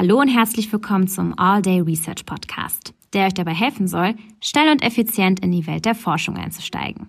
[0.00, 4.70] Hallo und herzlich willkommen zum All Day Research Podcast, der euch dabei helfen soll, schnell
[4.70, 7.08] und effizient in die Welt der Forschung einzusteigen.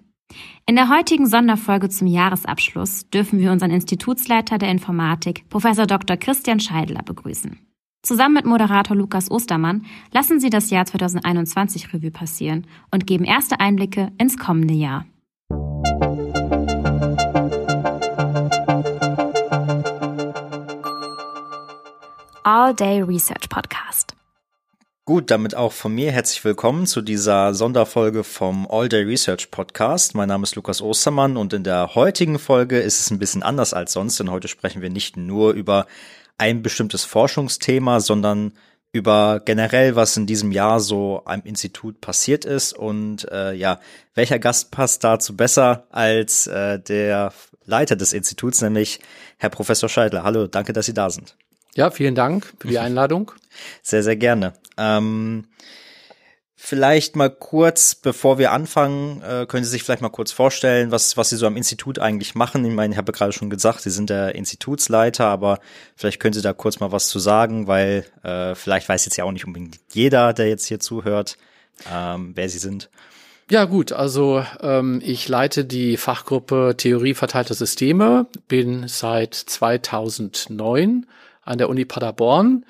[0.65, 6.17] In der heutigen Sonderfolge zum Jahresabschluss dürfen wir unseren Institutsleiter der Informatik, Professor Dr.
[6.17, 7.59] Christian Scheidler, begrüßen.
[8.01, 13.59] Zusammen mit Moderator Lukas Ostermann lassen Sie das Jahr 2021 Revue passieren und geben erste
[13.59, 15.05] Einblicke ins kommende Jahr.
[22.51, 24.15] All Day Research Podcast.
[25.05, 30.15] Gut, damit auch von mir herzlich willkommen zu dieser Sonderfolge vom All Day Research Podcast.
[30.15, 33.75] Mein Name ist Lukas Ostermann und in der heutigen Folge ist es ein bisschen anders
[33.75, 35.85] als sonst, denn heute sprechen wir nicht nur über
[36.39, 38.53] ein bestimmtes Forschungsthema, sondern
[38.93, 43.79] über generell, was in diesem Jahr so am Institut passiert ist und äh, ja,
[44.15, 47.31] welcher Gast passt dazu besser als äh, der
[47.65, 49.01] Leiter des Instituts, nämlich
[49.37, 50.23] Herr Professor Scheidler.
[50.23, 51.35] Hallo, danke, dass Sie da sind.
[51.75, 53.31] Ja, vielen Dank für die Einladung.
[53.81, 54.53] Sehr, sehr gerne.
[54.77, 55.45] Ähm,
[56.55, 61.17] vielleicht mal kurz, bevor wir anfangen, äh, können Sie sich vielleicht mal kurz vorstellen, was,
[61.17, 62.65] was Sie so am Institut eigentlich machen.
[62.65, 65.59] Ich meine, ich habe gerade schon gesagt, Sie sind der Institutsleiter, aber
[65.95, 69.23] vielleicht können Sie da kurz mal was zu sagen, weil äh, vielleicht weiß jetzt ja
[69.23, 71.37] auch nicht unbedingt jeder, der jetzt hier zuhört,
[71.91, 72.89] ähm, wer Sie sind.
[73.49, 81.07] Ja gut, also ähm, ich leite die Fachgruppe Theorie verteilter Systeme, bin seit 2009
[81.49, 82.65] an der Uni Paderborn.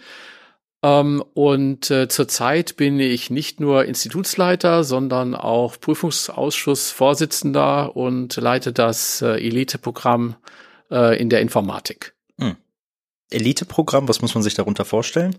[0.81, 9.22] Ähm, und äh, zurzeit bin ich nicht nur Institutsleiter, sondern auch Prüfungsausschussvorsitzender und leite das
[9.22, 10.35] äh, Eliteprogramm
[10.89, 12.13] äh, in der Informatik.
[12.39, 12.55] Hm.
[13.30, 15.35] Eliteprogramm, was muss man sich darunter vorstellen?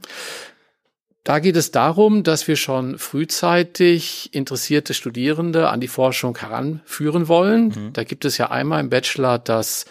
[1.25, 7.69] Da geht es darum, dass wir schon frühzeitig interessierte Studierende an die Forschung heranführen wollen.
[7.69, 7.93] Mhm.
[7.93, 9.85] Da gibt es ja einmal im Bachelor das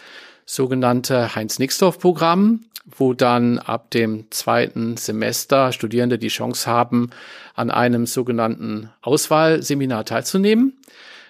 [0.49, 2.61] sogenannte Heinz-Nixdorf-Programm
[2.97, 7.11] wo dann ab dem zweiten Semester Studierende die Chance haben,
[7.55, 10.77] an einem sogenannten Auswahlseminar teilzunehmen,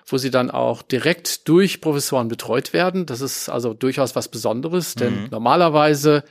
[0.06, 3.06] wo sie dann auch direkt durch Professoren betreut werden.
[3.06, 5.28] Das ist also durchaus was Besonderes, denn mhm.
[5.32, 6.24] normalerweise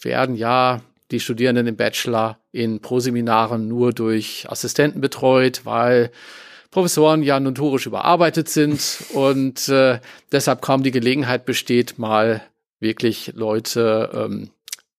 [0.00, 0.80] werden ja
[1.10, 6.10] die Studierenden im Bachelor in Proseminaren nur durch Assistenten betreut, weil
[6.72, 10.00] Professoren ja notorisch überarbeitet sind und äh,
[10.32, 12.42] deshalb kaum die Gelegenheit besteht, mal
[12.80, 14.50] wirklich Leute ähm,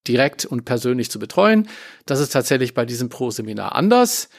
[0.08, 1.68] direkt und persönlich zu betreuen.
[2.06, 4.30] Das ist tatsächlich bei diesem Pro-Seminar anders.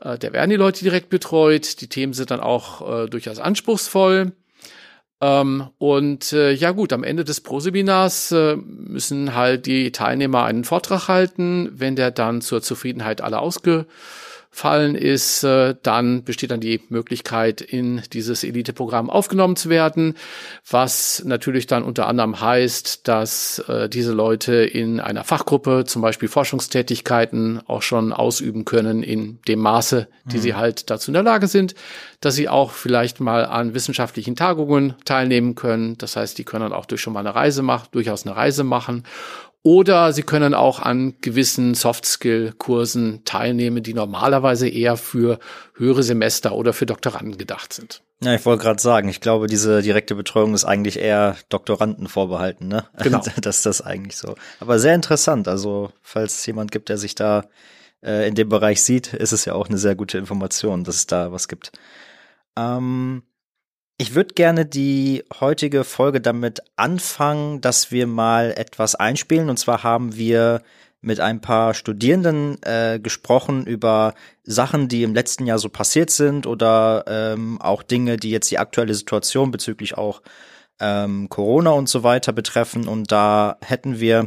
[0.00, 1.80] Äh, da werden die Leute direkt betreut.
[1.80, 4.32] Die Themen sind dann auch äh, durchaus anspruchsvoll.
[5.22, 10.64] Ähm, und äh, ja gut, am Ende des Pro-Seminars äh, müssen halt die Teilnehmer einen
[10.64, 11.70] Vortrag halten.
[11.72, 13.86] Wenn der dann zur Zufriedenheit aller ausge
[14.54, 20.14] fallen ist, äh, dann besteht dann die Möglichkeit, in dieses Elite-Programm aufgenommen zu werden,
[20.68, 26.28] was natürlich dann unter anderem heißt, dass äh, diese Leute in einer Fachgruppe zum Beispiel
[26.28, 30.42] Forschungstätigkeiten auch schon ausüben können in dem Maße, die mhm.
[30.42, 31.74] sie halt dazu in der Lage sind,
[32.20, 35.96] dass sie auch vielleicht mal an wissenschaftlichen Tagungen teilnehmen können.
[35.96, 38.64] Das heißt, die können dann auch durch schon mal eine Reise machen, durchaus eine Reise
[38.64, 39.04] machen
[39.62, 45.38] oder Sie können auch an gewissen Soft-Skill-Kursen teilnehmen, die normalerweise eher für
[45.76, 48.02] höhere Semester oder für Doktoranden gedacht sind.
[48.22, 52.68] Ja, ich wollte gerade sagen, ich glaube, diese direkte Betreuung ist eigentlich eher Doktoranden vorbehalten,
[52.68, 52.86] ne?
[53.02, 53.22] Genau.
[53.40, 54.34] das ist das eigentlich so.
[54.60, 55.48] Aber sehr interessant.
[55.48, 57.44] Also, falls es jemand gibt, der sich da
[58.02, 61.06] äh, in dem Bereich sieht, ist es ja auch eine sehr gute Information, dass es
[61.06, 61.72] da was gibt.
[62.56, 63.22] Ähm,
[63.98, 69.48] ich würde gerne die heutige Folge damit anfangen, dass wir mal etwas einspielen.
[69.48, 70.62] Und zwar haben wir
[71.00, 74.14] mit ein paar Studierenden äh, gesprochen über
[74.44, 78.58] Sachen, die im letzten Jahr so passiert sind oder ähm, auch Dinge, die jetzt die
[78.58, 80.22] aktuelle Situation bezüglich auch
[80.80, 82.86] ähm, Corona und so weiter betreffen.
[82.86, 84.26] Und da hätten wir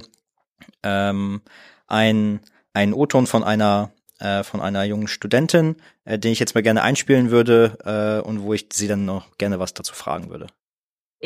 [0.84, 1.42] ähm,
[1.88, 2.42] ein,
[2.74, 6.82] einen O-Ton von einer äh, von einer jungen Studentin, äh, den ich jetzt mal gerne
[6.82, 7.78] einspielen würde
[8.24, 10.48] äh, und wo ich sie dann noch gerne was dazu fragen würde.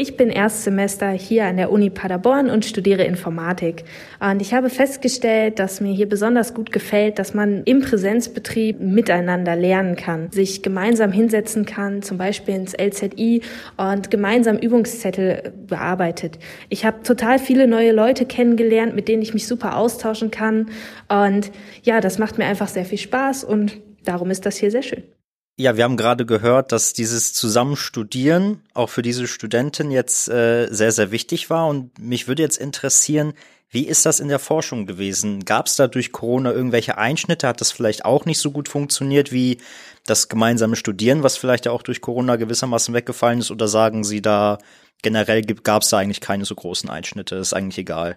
[0.02, 3.84] Ich bin Erstsemester hier an der Uni Paderborn und studiere Informatik.
[4.22, 9.58] Und ich habe festgestellt, dass mir hier besonders gut gefällt, dass man im Präsenzbetrieb miteinander
[9.58, 13.42] lernen kann, sich gemeinsam hinsetzen kann, zum Beispiel ins LZI
[13.76, 16.40] und gemeinsam Übungszettel bearbeitet.
[16.70, 20.70] Ich habe total viele neue Leute kennengelernt, mit denen ich mich super austauschen kann.
[21.10, 21.52] Und
[21.84, 25.04] ja, das macht mir einfach sehr viel Spaß und darum ist das hier sehr schön.
[25.60, 30.94] Ja, wir haben gerade gehört, dass dieses Zusammenstudieren auch für diese Studentin jetzt äh, sehr,
[30.94, 31.68] sehr wichtig war.
[31.68, 33.34] Und mich würde jetzt interessieren,
[33.70, 35.44] wie ist das in der Forschung gewesen?
[35.44, 37.46] Gab es da durch Corona irgendwelche Einschnitte?
[37.46, 39.58] Hat das vielleicht auch nicht so gut funktioniert wie
[40.06, 43.52] das gemeinsame Studieren, was vielleicht ja auch durch Corona gewissermaßen weggefallen ist?
[43.52, 44.60] Oder sagen Sie da
[45.02, 47.36] generell gab es da eigentlich keine so großen Einschnitte?
[47.36, 48.16] Ist eigentlich egal.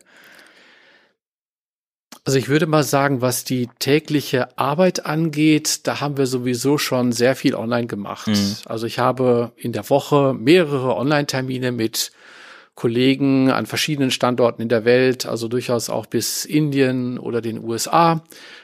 [2.25, 7.11] Also ich würde mal sagen, was die tägliche Arbeit angeht, da haben wir sowieso schon
[7.11, 8.29] sehr viel online gemacht.
[8.29, 8.57] Mhm.
[8.65, 12.13] Also ich habe in der Woche mehrere Online-Termine mit
[12.75, 18.23] Kollegen an verschiedenen Standorten in der Welt, also durchaus auch bis Indien oder den USA,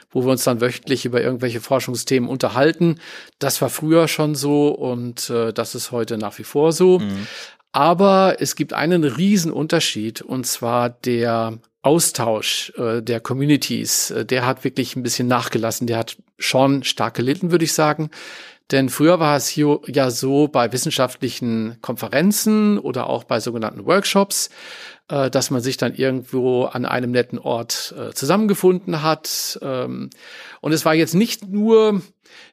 [0.09, 2.99] wo wir uns dann wöchentlich über irgendwelche Forschungsthemen unterhalten.
[3.37, 6.99] Das war früher schon so und äh, das ist heute nach wie vor so.
[6.99, 7.27] Mhm.
[7.71, 14.45] Aber es gibt einen riesen Unterschied und zwar der Austausch äh, der Communities, äh, der
[14.45, 15.87] hat wirklich ein bisschen nachgelassen.
[15.87, 18.09] Der hat schon stark gelitten, würde ich sagen.
[18.71, 24.49] Denn früher war es hier ja so bei wissenschaftlichen Konferenzen oder auch bei sogenannten Workshops,
[25.09, 29.59] äh, dass man sich dann irgendwo an einem netten Ort äh, zusammengefunden hat.
[29.61, 30.09] Ähm,
[30.61, 32.01] und es war jetzt nicht nur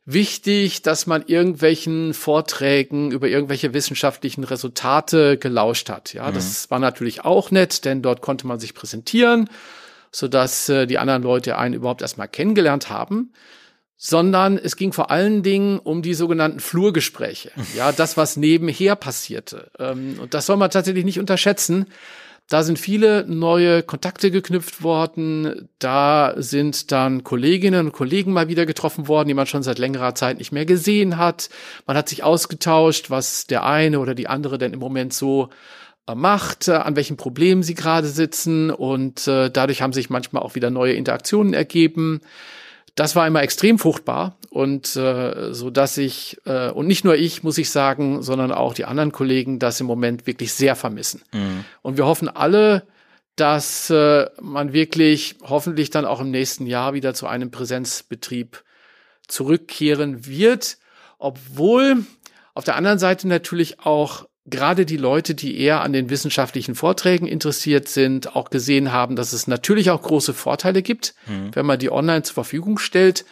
[0.05, 6.15] wichtig, dass man irgendwelchen Vorträgen über irgendwelche wissenschaftlichen Resultate gelauscht hat.
[6.15, 6.35] Ja, mhm.
[6.35, 9.51] das war natürlich auch nett, denn dort konnte man sich präsentieren,
[10.11, 13.33] so dass äh, die anderen Leute einen überhaupt erstmal kennengelernt haben
[13.99, 17.51] sondern es ging vor allen Dingen um die sogenannten Flurgespräche.
[17.75, 19.71] Ja, das, was nebenher passierte.
[19.79, 21.87] Ähm, und das soll man tatsächlich nicht unterschätzen.
[22.49, 25.69] Da sind viele neue Kontakte geknüpft worden.
[25.81, 30.15] Da sind dann Kolleginnen und Kollegen mal wieder getroffen worden, die man schon seit längerer
[30.15, 31.49] Zeit nicht mehr gesehen hat.
[31.87, 35.49] Man hat sich ausgetauscht, was der eine oder die andere denn im Moment so
[36.07, 38.71] äh, macht, äh, an welchen Problemen sie gerade sitzen.
[38.71, 42.21] Und äh, dadurch haben sich manchmal auch wieder neue Interaktionen ergeben
[42.97, 47.43] das war immer extrem fruchtbar und äh, so dass ich äh, und nicht nur ich
[47.43, 51.21] muss ich sagen, sondern auch die anderen Kollegen das im Moment wirklich sehr vermissen.
[51.35, 51.67] Mhm.
[51.83, 52.87] Und wir hoffen alle,
[53.37, 58.65] dass äh, man wirklich hoffentlich dann auch im nächsten Jahr wieder zu einem Präsenzbetrieb
[59.29, 60.79] zurückkehren wird,
[61.19, 62.07] obwohl
[62.55, 67.27] auf der anderen Seite natürlich auch gerade die Leute, die eher an den wissenschaftlichen Vorträgen
[67.27, 71.51] interessiert sind, auch gesehen haben, dass es natürlich auch große Vorteile gibt, mhm.
[71.53, 73.27] wenn man die online zur Verfügung stellt,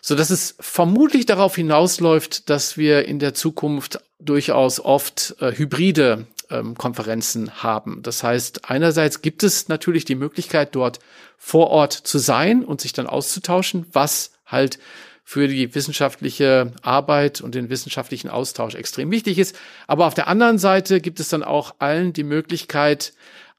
[0.00, 6.26] so dass es vermutlich darauf hinausläuft, dass wir in der Zukunft durchaus oft äh, hybride
[6.50, 8.02] ähm, Konferenzen haben.
[8.02, 10.98] Das heißt, einerseits gibt es natürlich die Möglichkeit, dort
[11.36, 14.78] vor Ort zu sein und sich dann auszutauschen, was halt
[15.24, 19.54] für die wissenschaftliche Arbeit und den wissenschaftlichen Austausch extrem wichtig ist.
[19.86, 23.12] Aber auf der anderen Seite gibt es dann auch allen die Möglichkeit,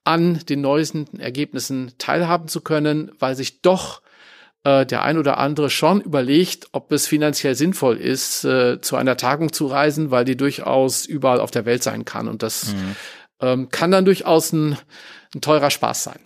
[0.03, 4.01] an den neuesten Ergebnissen teilhaben zu können, weil sich doch
[4.63, 9.17] äh, der ein oder andere schon überlegt, ob es finanziell sinnvoll ist, äh, zu einer
[9.17, 12.27] Tagung zu reisen, weil die durchaus überall auf der Welt sein kann.
[12.27, 12.95] Und das mhm.
[13.41, 14.77] ähm, kann dann durchaus ein,
[15.33, 16.19] ein teurer Spaß sein.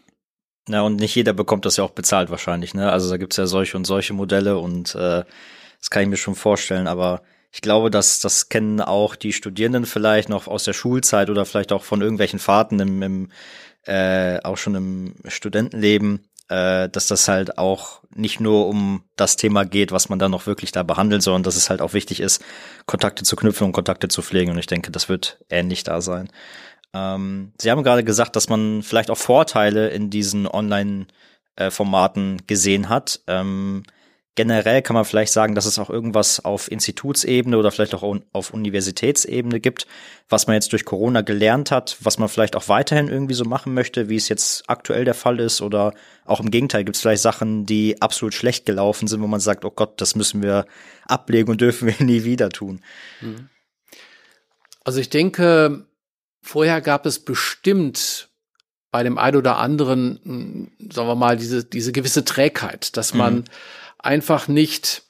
[0.67, 2.89] Na, und nicht jeder bekommt das ja auch bezahlt wahrscheinlich, ne?
[2.89, 5.23] Also da gibt's ja solche und solche Modelle und äh,
[5.79, 7.21] das kann ich mir schon vorstellen, aber
[7.51, 11.73] ich glaube, dass das kennen auch die Studierenden vielleicht noch aus der Schulzeit oder vielleicht
[11.73, 13.31] auch von irgendwelchen Fahrten im, im
[13.85, 19.65] äh, auch schon im Studentenleben, äh, dass das halt auch nicht nur um das Thema
[19.65, 22.43] geht, was man da noch wirklich da behandelt, sondern dass es halt auch wichtig ist,
[22.85, 24.51] Kontakte zu knüpfen und Kontakte zu pflegen.
[24.51, 26.29] Und ich denke, das wird ähnlich da sein.
[26.93, 33.21] Ähm, Sie haben gerade gesagt, dass man vielleicht auch Vorteile in diesen Online-Formaten gesehen hat.
[33.27, 33.83] Ähm,
[34.35, 38.53] generell kann man vielleicht sagen, dass es auch irgendwas auf Institutsebene oder vielleicht auch auf
[38.53, 39.85] Universitätsebene gibt,
[40.29, 43.73] was man jetzt durch Corona gelernt hat, was man vielleicht auch weiterhin irgendwie so machen
[43.73, 45.93] möchte, wie es jetzt aktuell der Fall ist oder
[46.25, 49.65] auch im Gegenteil gibt es vielleicht Sachen, die absolut schlecht gelaufen sind, wo man sagt,
[49.65, 50.65] oh Gott, das müssen wir
[51.05, 52.81] ablegen und dürfen wir nie wieder tun.
[53.21, 53.49] Mhm.
[54.83, 55.85] Also ich denke,
[56.43, 58.27] Vorher gab es bestimmt
[58.91, 63.43] bei dem einen oder anderen, sagen wir mal, diese, diese gewisse Trägheit, dass man mhm.
[64.03, 65.03] Einfach nicht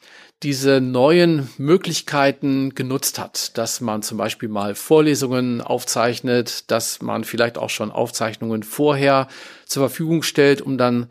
[0.43, 7.57] diese neuen Möglichkeiten genutzt hat, dass man zum Beispiel mal Vorlesungen aufzeichnet, dass man vielleicht
[7.57, 9.27] auch schon Aufzeichnungen vorher
[9.65, 11.07] zur Verfügung stellt, um dann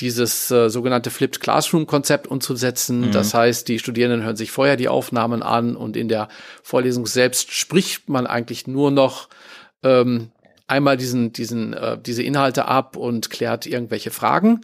[0.00, 3.02] dieses äh, sogenannte Flipped Classroom Konzept umzusetzen.
[3.02, 3.12] Mhm.
[3.12, 6.28] Das heißt, die Studierenden hören sich vorher die Aufnahmen an und in der
[6.62, 9.28] Vorlesung selbst spricht man eigentlich nur noch
[9.84, 10.32] ähm,
[10.66, 14.62] einmal diesen, diesen, äh, diese Inhalte ab und klärt irgendwelche Fragen.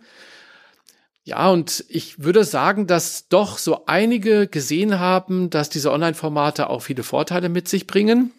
[1.28, 6.80] Ja, und ich würde sagen, dass doch so einige gesehen haben, dass diese Online-Formate auch
[6.80, 8.30] viele Vorteile mit sich bringen.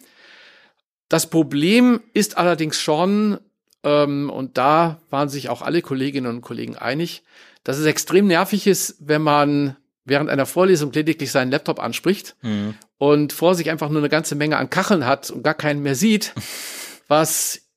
[1.08, 3.38] Das Problem ist allerdings schon,
[3.84, 7.22] ähm, und da waren sich auch alle Kolleginnen und Kollegen einig,
[7.62, 12.74] dass es extrem nervig ist, wenn man während einer Vorlesung lediglich seinen Laptop anspricht mhm.
[12.98, 15.94] und vor sich einfach nur eine ganze Menge an Kacheln hat und gar keinen mehr
[15.94, 16.34] sieht,
[17.06, 17.69] was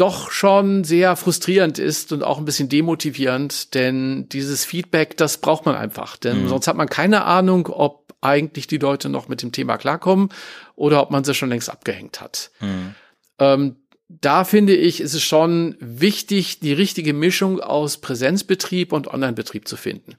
[0.00, 5.66] doch schon sehr frustrierend ist und auch ein bisschen demotivierend, denn dieses Feedback, das braucht
[5.66, 6.48] man einfach, denn mhm.
[6.48, 10.30] sonst hat man keine Ahnung, ob eigentlich die Leute noch mit dem Thema klarkommen
[10.74, 12.50] oder ob man sie schon längst abgehängt hat.
[12.60, 12.94] Mhm.
[13.38, 13.76] Ähm,
[14.08, 19.76] da finde ich, ist es schon wichtig, die richtige Mischung aus Präsenzbetrieb und Onlinebetrieb zu
[19.76, 20.16] finden.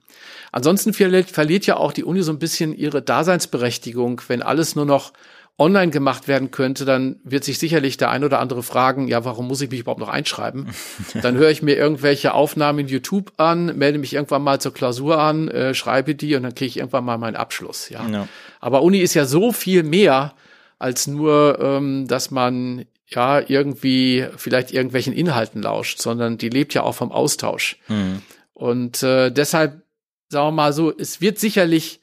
[0.50, 4.86] Ansonsten verliert, verliert ja auch die Uni so ein bisschen ihre Daseinsberechtigung, wenn alles nur
[4.86, 5.12] noch
[5.58, 9.48] online gemacht werden könnte, dann wird sich sicherlich der ein oder andere fragen, ja, warum
[9.48, 10.68] muss ich mich überhaupt noch einschreiben?
[11.22, 15.18] dann höre ich mir irgendwelche Aufnahmen in YouTube an, melde mich irgendwann mal zur Klausur
[15.18, 17.90] an, äh, schreibe die und dann kriege ich irgendwann mal meinen Abschluss.
[17.90, 18.06] Ja.
[18.08, 18.28] ja.
[18.60, 20.34] Aber Uni ist ja so viel mehr
[20.78, 26.82] als nur, ähm, dass man ja irgendwie vielleicht irgendwelchen Inhalten lauscht, sondern die lebt ja
[26.82, 27.78] auch vom Austausch.
[27.88, 28.22] Mhm.
[28.54, 29.82] Und äh, deshalb,
[30.28, 32.00] sagen wir mal so, es wird sicherlich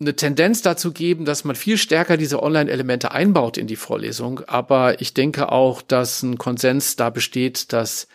[0.00, 4.40] eine Tendenz dazu geben, dass man viel stärker diese Online-Elemente einbaut in die Vorlesung.
[4.46, 8.08] Aber ich denke auch, dass ein Konsens da besteht, dass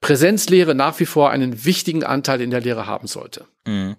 [0.00, 3.46] Präsenzlehre nach wie vor einen wichtigen Anteil in der Lehre haben sollte.
[3.66, 3.96] Mhm.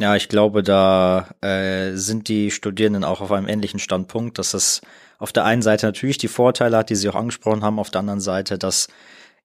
[0.00, 4.80] Ja, ich glaube, da äh, sind die Studierenden auch auf einem ähnlichen Standpunkt, dass es
[5.18, 8.00] auf der einen Seite natürlich die Vorteile hat, die Sie auch angesprochen haben, auf der
[8.00, 8.88] anderen Seite, dass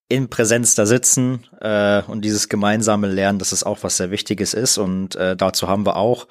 [0.10, 4.54] in Präsenz da sitzen äh, und dieses gemeinsame Lernen, dass es auch was sehr Wichtiges
[4.54, 4.78] ist.
[4.78, 6.28] Und äh, dazu haben wir auch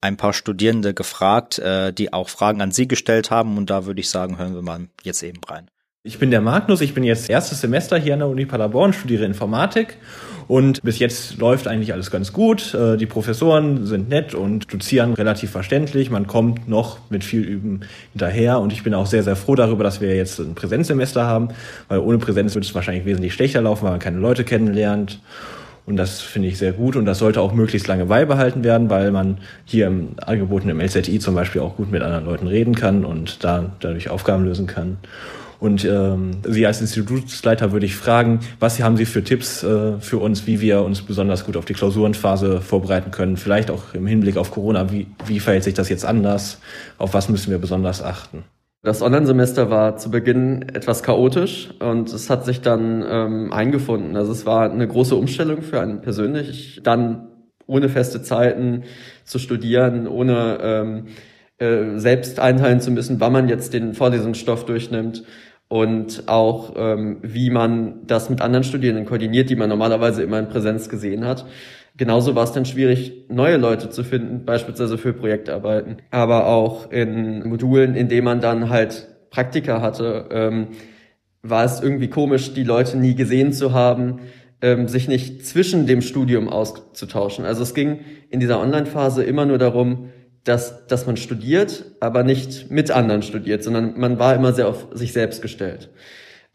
[0.00, 3.56] ein paar Studierende gefragt, äh, die auch Fragen an Sie gestellt haben.
[3.56, 5.68] Und da würde ich sagen, hören wir mal jetzt eben rein.
[6.06, 9.24] Ich bin der Magnus, ich bin jetzt erstes Semester hier an der Uni Paderborn, studiere
[9.24, 9.96] Informatik
[10.46, 12.74] und bis jetzt läuft eigentlich alles ganz gut.
[12.74, 16.08] Äh, die Professoren sind nett und dozieren relativ verständlich.
[16.08, 17.80] Man kommt noch mit viel Üben
[18.12, 21.48] hinterher und ich bin auch sehr, sehr froh darüber, dass wir jetzt ein Präsenzsemester haben,
[21.88, 25.20] weil ohne Präsenz würde es wahrscheinlich wesentlich schlechter laufen, weil man keine Leute kennenlernt.
[25.86, 29.12] Und das finde ich sehr gut und das sollte auch möglichst lange beibehalten werden, weil
[29.12, 33.04] man hier im Angeboten im LZI zum Beispiel auch gut mit anderen Leuten reden kann
[33.04, 34.98] und da dadurch Aufgaben lösen kann.
[35.58, 40.18] Und ähm, Sie als Institutsleiter würde ich fragen, was haben Sie für Tipps äh, für
[40.18, 43.36] uns, wie wir uns besonders gut auf die Klausurenphase vorbereiten können?
[43.36, 46.58] Vielleicht auch im Hinblick auf Corona, wie, wie verhält sich das jetzt anders?
[46.98, 48.44] Auf was müssen wir besonders achten?
[48.82, 54.16] Das Online-Semester war zu Beginn etwas chaotisch und es hat sich dann ähm, eingefunden.
[54.16, 57.28] Also es war eine große Umstellung für einen persönlich, dann
[57.66, 58.84] ohne feste Zeiten
[59.24, 61.06] zu studieren, ohne ähm,
[61.58, 65.24] äh, selbst einteilen zu müssen, wann man jetzt den Vorlesungsstoff durchnimmt
[65.68, 70.48] und auch ähm, wie man das mit anderen Studierenden koordiniert, die man normalerweise immer in
[70.48, 71.46] Präsenz gesehen hat.
[71.96, 77.48] Genauso war es dann schwierig, neue Leute zu finden, beispielsweise für Projektarbeiten, aber auch in
[77.48, 80.68] Modulen, in denen man dann halt Praktika hatte, ähm,
[81.42, 84.20] war es irgendwie komisch, die Leute nie gesehen zu haben,
[84.60, 87.44] ähm, sich nicht zwischen dem Studium auszutauschen.
[87.44, 88.00] Also es ging
[88.30, 90.10] in dieser Online-Phase immer nur darum,
[90.44, 94.88] dass, dass man studiert, aber nicht mit anderen studiert, sondern man war immer sehr auf
[94.92, 95.90] sich selbst gestellt.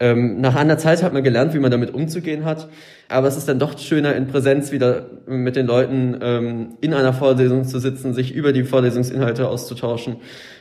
[0.01, 2.70] Ähm, nach einer Zeit hat man gelernt, wie man damit umzugehen hat,
[3.08, 7.13] aber es ist dann doch schöner, in Präsenz wieder mit den Leuten ähm, in einer
[7.13, 10.15] Vorlesung zu sitzen, sich über die Vorlesungsinhalte auszutauschen,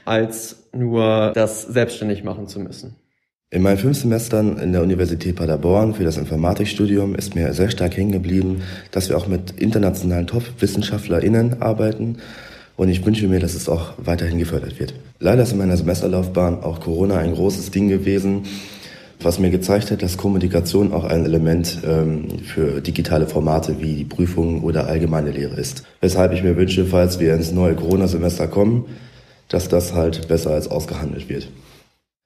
[0.05, 2.97] als nur das selbstständig machen zu müssen.
[3.49, 7.97] In meinen fünf Semestern in der Universität Paderborn für das Informatikstudium ist mir sehr stark
[7.97, 12.19] hängen geblieben, dass wir auch mit internationalen Top-WissenschaftlerInnen arbeiten
[12.77, 14.93] und ich wünsche mir, dass es auch weiterhin gefördert wird.
[15.19, 18.43] Leider ist in meiner Semesterlaufbahn auch Corona ein großes Ding gewesen,
[19.23, 24.05] was mir gezeigt hat, dass Kommunikation auch ein Element ähm, für digitale Formate wie die
[24.05, 25.85] Prüfungen oder allgemeine Lehre ist.
[26.01, 28.87] Weshalb ich mir wünsche, falls wir ins neue Corona-Semester kommen,
[29.49, 31.49] dass das halt besser als ausgehandelt wird.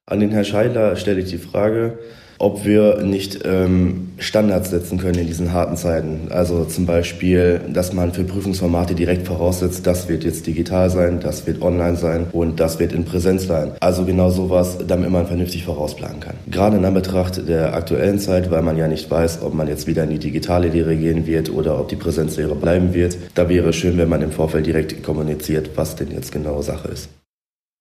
[0.06, 1.98] An den Herrn Scheidler stelle ich die Frage,
[2.38, 6.28] ob wir nicht ähm, Standards setzen können in diesen harten Zeiten.
[6.30, 11.46] Also zum Beispiel, dass man für Prüfungsformate direkt voraussetzt, das wird jetzt digital sein, das
[11.46, 13.72] wird online sein und das wird in Präsenz sein.
[13.80, 16.34] Also genau sowas, damit man vernünftig vorausplanen kann.
[16.50, 20.04] Gerade in Anbetracht der aktuellen Zeit, weil man ja nicht weiß, ob man jetzt wieder
[20.04, 23.16] in die digitale Lehre gehen wird oder ob die Präsenzlehre bleiben wird.
[23.34, 26.88] Da wäre es schön, wenn man im Vorfeld direkt kommuniziert, was denn jetzt genau Sache
[26.88, 27.08] ist.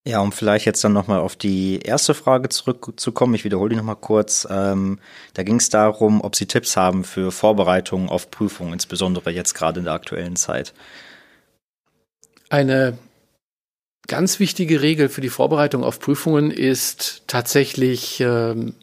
[0.05, 3.95] Ja, um vielleicht jetzt dann nochmal auf die erste Frage zurückzukommen, ich wiederhole die nochmal
[3.95, 4.45] kurz.
[4.49, 4.99] Ähm,
[5.33, 9.79] da ging es darum, ob Sie Tipps haben für Vorbereitungen auf Prüfungen, insbesondere jetzt gerade
[9.79, 10.73] in der aktuellen Zeit.
[12.49, 12.97] Eine
[14.07, 18.75] ganz wichtige Regel für die Vorbereitung auf Prüfungen ist tatsächlich ähm,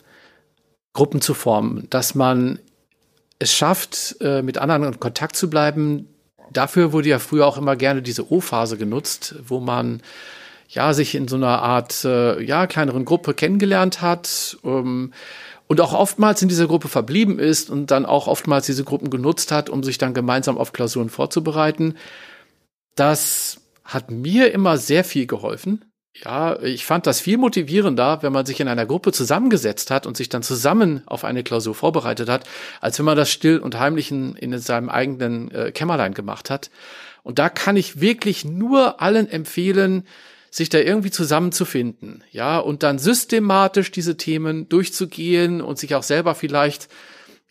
[0.95, 2.59] Gruppen zu formen, dass man
[3.39, 6.09] es schafft, äh, mit anderen in Kontakt zu bleiben.
[6.51, 10.03] Dafür wurde ja früher auch immer gerne diese O-Phase genutzt, wo man
[10.71, 15.13] ja, sich in so einer Art, äh, ja, kleineren Gruppe kennengelernt hat, ähm,
[15.71, 19.53] und auch oftmals in dieser Gruppe verblieben ist und dann auch oftmals diese Gruppen genutzt
[19.53, 21.95] hat, um sich dann gemeinsam auf Klausuren vorzubereiten.
[22.97, 25.85] Das hat mir immer sehr viel geholfen.
[26.13, 30.17] Ja, ich fand das viel motivierender, wenn man sich in einer Gruppe zusammengesetzt hat und
[30.17, 32.49] sich dann zusammen auf eine Klausur vorbereitet hat,
[32.81, 36.73] als wenn man das still und heimlich in, in seinem eigenen äh, Kämmerlein gemacht hat.
[37.23, 40.05] Und da kann ich wirklich nur allen empfehlen,
[40.51, 46.35] sich da irgendwie zusammenzufinden, ja, und dann systematisch diese Themen durchzugehen und sich auch selber
[46.35, 46.89] vielleicht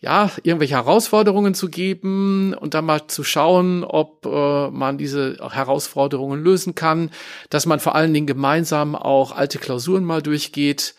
[0.02, 6.42] ja, irgendwelche Herausforderungen zu geben und dann mal zu schauen, ob äh, man diese Herausforderungen
[6.42, 7.10] lösen kann,
[7.50, 10.94] dass man vor allen Dingen gemeinsam auch alte Klausuren mal durchgeht,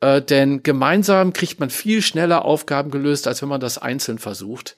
[0.00, 4.76] äh, denn gemeinsam kriegt man viel schneller Aufgaben gelöst, als wenn man das einzeln versucht.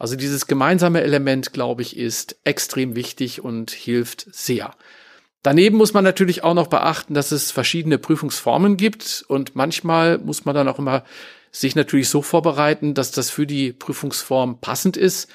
[0.00, 4.74] Also dieses gemeinsame Element, glaube ich, ist extrem wichtig und hilft sehr.
[5.44, 10.46] Daneben muss man natürlich auch noch beachten, dass es verschiedene Prüfungsformen gibt und manchmal muss
[10.46, 11.04] man dann auch immer
[11.52, 15.30] sich natürlich so vorbereiten, dass das für die Prüfungsform passend ist.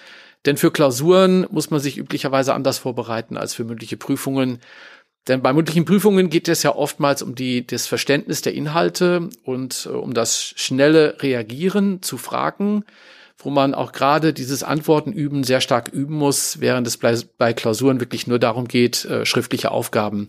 [0.48, 4.60] Denn für Klausuren muss man sich üblicherweise anders vorbereiten als für mündliche Prüfungen.
[5.28, 9.86] Denn bei mündlichen Prüfungen geht es ja oftmals um die, das Verständnis der Inhalte und
[9.86, 12.84] äh, um das schnelle Reagieren zu Fragen,
[13.42, 18.02] wo man auch gerade dieses Antworten üben sehr stark üben muss, während es bei, Klausuren
[18.02, 20.28] wirklich nur darum geht, äh, schriftliche Aufgaben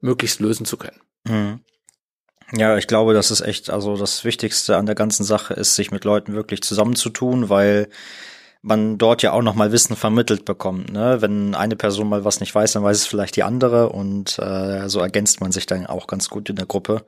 [0.00, 1.00] möglichst lösen zu können.
[1.24, 1.60] Mhm.
[2.52, 5.90] Ja, ich glaube, das ist echt, also das Wichtigste an der ganzen Sache ist, sich
[5.90, 7.88] mit Leuten wirklich zusammenzutun, weil
[8.62, 10.90] man dort ja auch nochmal Wissen vermittelt bekommt.
[10.92, 11.18] Ne?
[11.20, 14.88] Wenn eine Person mal was nicht weiß, dann weiß es vielleicht die andere und äh,
[14.88, 17.04] so ergänzt man sich dann auch ganz gut in der Gruppe.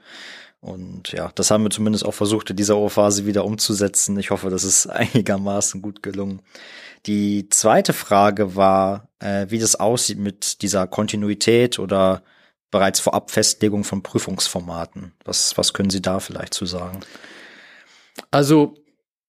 [0.61, 4.19] Und ja, das haben wir zumindest auch versucht, in dieser Ohrphase wieder umzusetzen.
[4.19, 6.43] Ich hoffe, das ist einigermaßen gut gelungen.
[7.07, 12.23] Die zweite Frage war, äh, wie das aussieht mit dieser Kontinuität oder
[12.71, 15.13] bereits vorab Festlegung von Prüfungsformaten.
[15.25, 17.01] Was, was können Sie da vielleicht zu sagen?
[18.31, 18.77] Also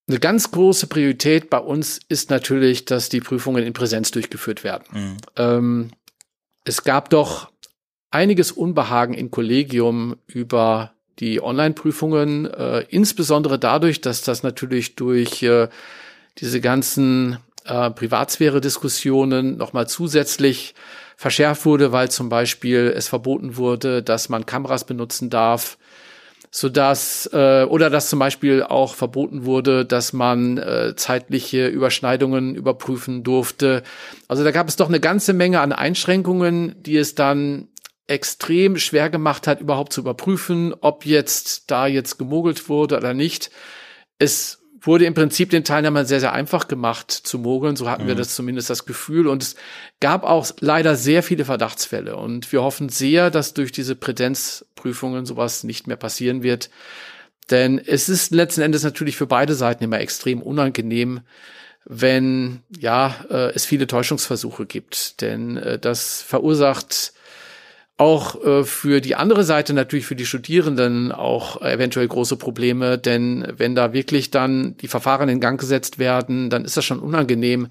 [0.07, 4.85] eine ganz große Priorität bei uns ist natürlich, dass die Prüfungen in Präsenz durchgeführt werden.
[4.91, 5.17] Mhm.
[5.37, 5.91] Ähm,
[6.65, 7.51] es gab doch
[8.11, 15.69] einiges Unbehagen im Kollegium über die Online-Prüfungen, äh, insbesondere dadurch, dass das natürlich durch äh,
[16.39, 20.73] diese ganzen äh, Privatsphäre-Diskussionen nochmal zusätzlich
[21.15, 25.77] verschärft wurde, weil zum Beispiel es verboten wurde, dass man Kameras benutzen darf,
[26.49, 32.55] so dass äh, oder dass zum Beispiel auch verboten wurde, dass man äh, zeitliche Überschneidungen
[32.55, 33.83] überprüfen durfte.
[34.27, 37.67] Also da gab es doch eine ganze Menge an Einschränkungen, die es dann
[38.11, 43.51] extrem schwer gemacht hat, überhaupt zu überprüfen, ob jetzt da jetzt gemogelt wurde oder nicht.
[44.19, 47.75] Es wurde im Prinzip den Teilnehmern sehr, sehr einfach gemacht zu mogeln.
[47.75, 48.07] So hatten mhm.
[48.09, 49.27] wir das zumindest das Gefühl.
[49.27, 49.55] Und es
[49.99, 52.17] gab auch leider sehr viele Verdachtsfälle.
[52.17, 56.69] Und wir hoffen sehr, dass durch diese Prädenzprüfungen sowas nicht mehr passieren wird.
[57.49, 61.21] Denn es ist letzten Endes natürlich für beide Seiten immer extrem unangenehm,
[61.85, 65.21] wenn ja äh, es viele Täuschungsversuche gibt.
[65.21, 67.13] Denn äh, das verursacht
[68.01, 73.45] auch äh, für die andere Seite natürlich für die Studierenden auch eventuell große Probleme, denn
[73.57, 77.67] wenn da wirklich dann die Verfahren in Gang gesetzt werden, dann ist das schon unangenehm,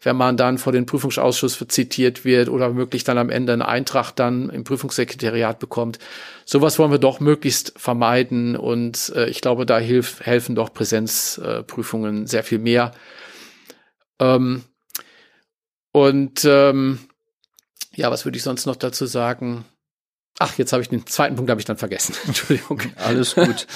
[0.00, 4.20] wenn man dann vor den Prüfungsausschuss zitiert wird oder möglich dann am Ende eine Eintracht
[4.20, 5.98] dann im Prüfungssekretariat bekommt.
[6.44, 12.24] Sowas wollen wir doch möglichst vermeiden und äh, ich glaube, da hilf, helfen doch Präsenzprüfungen
[12.24, 12.92] äh, sehr viel mehr.
[14.20, 14.62] Ähm,
[15.90, 17.00] und ähm,
[17.96, 19.64] ja, was würde ich sonst noch dazu sagen?
[20.38, 22.14] Ach, jetzt habe ich den zweiten Punkt habe ich dann vergessen.
[22.26, 22.82] Entschuldigung.
[22.96, 23.66] Alles gut.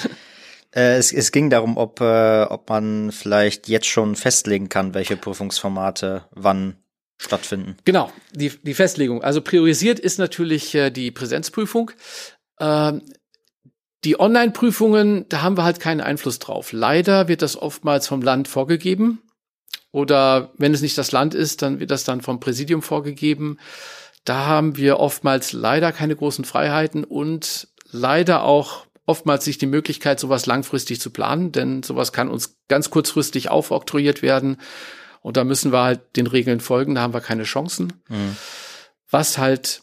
[0.75, 5.17] äh, es, es ging darum, ob, äh, ob man vielleicht jetzt schon festlegen kann, welche
[5.17, 6.75] Prüfungsformate wann
[7.17, 7.77] stattfinden.
[7.85, 9.23] Genau, die, die Festlegung.
[9.23, 11.91] Also priorisiert ist natürlich äh, die Präsenzprüfung.
[12.59, 13.01] Ähm,
[14.05, 16.71] die Online-Prüfungen, da haben wir halt keinen Einfluss drauf.
[16.71, 19.21] Leider wird das oftmals vom Land vorgegeben.
[19.91, 23.57] Oder wenn es nicht das Land ist, dann wird das dann vom Präsidium vorgegeben.
[24.29, 30.19] Da haben wir oftmals leider keine großen Freiheiten und leider auch oftmals nicht die Möglichkeit,
[30.19, 34.57] sowas langfristig zu planen, denn sowas kann uns ganz kurzfristig aufoktroyiert werden.
[35.21, 37.93] Und da müssen wir halt den Regeln folgen, da haben wir keine Chancen.
[38.07, 38.37] Mhm.
[39.09, 39.81] Was halt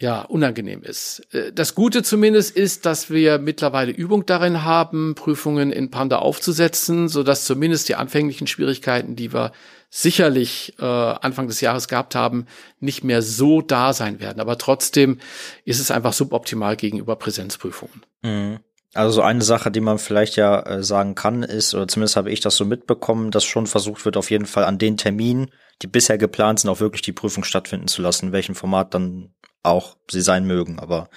[0.00, 1.22] ja, unangenehm ist.
[1.32, 7.08] Äh, das Gute zumindest ist, dass wir mittlerweile Übung darin haben, Prüfungen in Panda aufzusetzen,
[7.08, 9.52] so dass zumindest die anfänglichen Schwierigkeiten, die wir
[9.90, 12.46] sicherlich äh, Anfang des Jahres gehabt haben,
[12.80, 14.40] nicht mehr so da sein werden.
[14.40, 15.18] Aber trotzdem
[15.64, 18.04] ist es einfach suboptimal gegenüber Präsenzprüfungen.
[18.22, 18.60] Mhm.
[18.94, 22.30] Also so eine Sache, die man vielleicht ja äh, sagen kann, ist, oder zumindest habe
[22.30, 25.50] ich das so mitbekommen, dass schon versucht wird, auf jeden Fall an den Terminen,
[25.82, 29.34] die bisher geplant sind, auch wirklich die Prüfung stattfinden zu lassen, in welchem Format dann
[29.62, 31.10] auch sie sein mögen, aber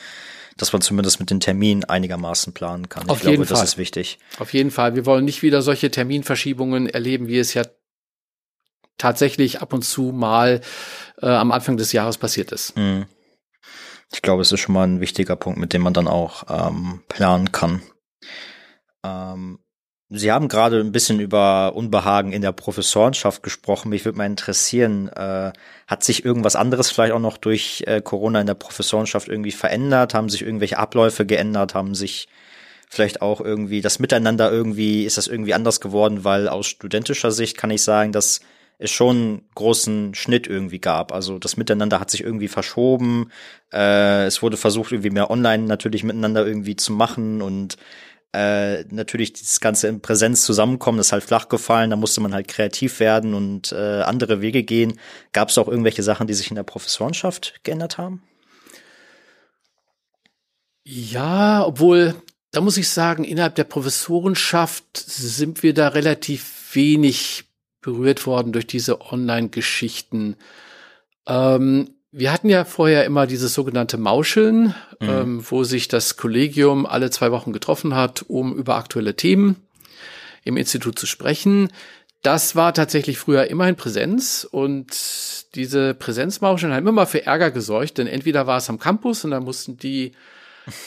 [0.58, 3.10] dass man zumindest mit den Terminen einigermaßen planen kann.
[3.10, 3.62] Auf ich jeden glaube, Fall.
[3.62, 4.20] das ist wichtig.
[4.40, 4.96] Auf jeden Fall.
[4.96, 7.64] Wir wollen nicht wieder solche Terminverschiebungen erleben, wie es ja
[9.00, 10.62] tatsächlich ab und zu mal
[11.22, 12.78] äh, am Anfang des Jahres passiert ist.
[12.78, 13.08] Mhm.
[14.12, 17.02] Ich glaube, es ist schon mal ein wichtiger Punkt, mit dem man dann auch ähm,
[17.08, 17.82] planen kann.
[19.04, 19.60] Ähm,
[20.12, 23.90] Sie haben gerade ein bisschen über Unbehagen in der Professorenschaft gesprochen.
[23.90, 25.52] Mich würde mal interessieren, äh,
[25.86, 30.16] hat sich irgendwas anderes vielleicht auch noch durch äh, Corona in der Professorenschaft irgendwie verändert?
[30.16, 31.76] Haben sich irgendwelche Abläufe geändert?
[31.76, 32.28] Haben sich
[32.90, 36.24] vielleicht auch irgendwie das Miteinander irgendwie, ist das irgendwie anders geworden?
[36.24, 38.40] Weil aus studentischer Sicht kann ich sagen, dass
[38.80, 41.12] es schon großen Schnitt irgendwie gab.
[41.12, 43.30] Also das Miteinander hat sich irgendwie verschoben.
[43.72, 47.78] Äh, es wurde versucht, irgendwie mehr online natürlich miteinander irgendwie zu machen und
[48.32, 52.34] äh, natürlich das Ganze in Präsenz zusammenkommen, das ist halt flach gefallen, da musste man
[52.34, 55.00] halt kreativ werden und äh, andere Wege gehen.
[55.34, 58.24] Gab es auch irgendwelche Sachen, die sich in der Professorenschaft geändert haben?
[60.84, 62.16] Ja, obwohl,
[62.52, 67.49] da muss ich sagen, innerhalb der Professorenschaft sind wir da relativ wenig
[67.82, 70.36] berührt worden durch diese Online-Geschichten.
[71.28, 75.10] Ähm, wir hatten ja vorher immer dieses sogenannte Mauscheln, mhm.
[75.10, 79.58] ähm, wo sich das Kollegium alle zwei Wochen getroffen hat, um über aktuelle Themen
[80.44, 81.70] im Institut zu sprechen.
[82.22, 84.88] Das war tatsächlich früher immer in Präsenz und
[85.56, 89.40] diese Präsenzmauscheln haben immer für Ärger gesorgt, denn entweder war es am Campus und da
[89.40, 90.12] mussten die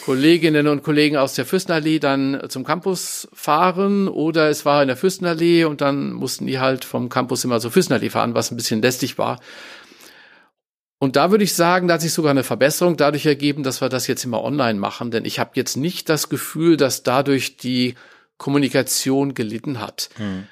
[0.04, 4.96] Kolleginnen und Kollegen aus der Fürstenallee dann zum Campus fahren oder es war in der
[4.96, 8.82] Fürstenallee und dann mussten die halt vom Campus immer zur Fürstenallee fahren, was ein bisschen
[8.82, 9.40] lästig war.
[10.98, 13.88] Und da würde ich sagen, da hat sich sogar eine Verbesserung dadurch ergeben, dass wir
[13.88, 17.96] das jetzt immer online machen, denn ich habe jetzt nicht das Gefühl, dass dadurch die
[18.38, 20.10] Kommunikation gelitten hat.
[20.16, 20.44] Hm.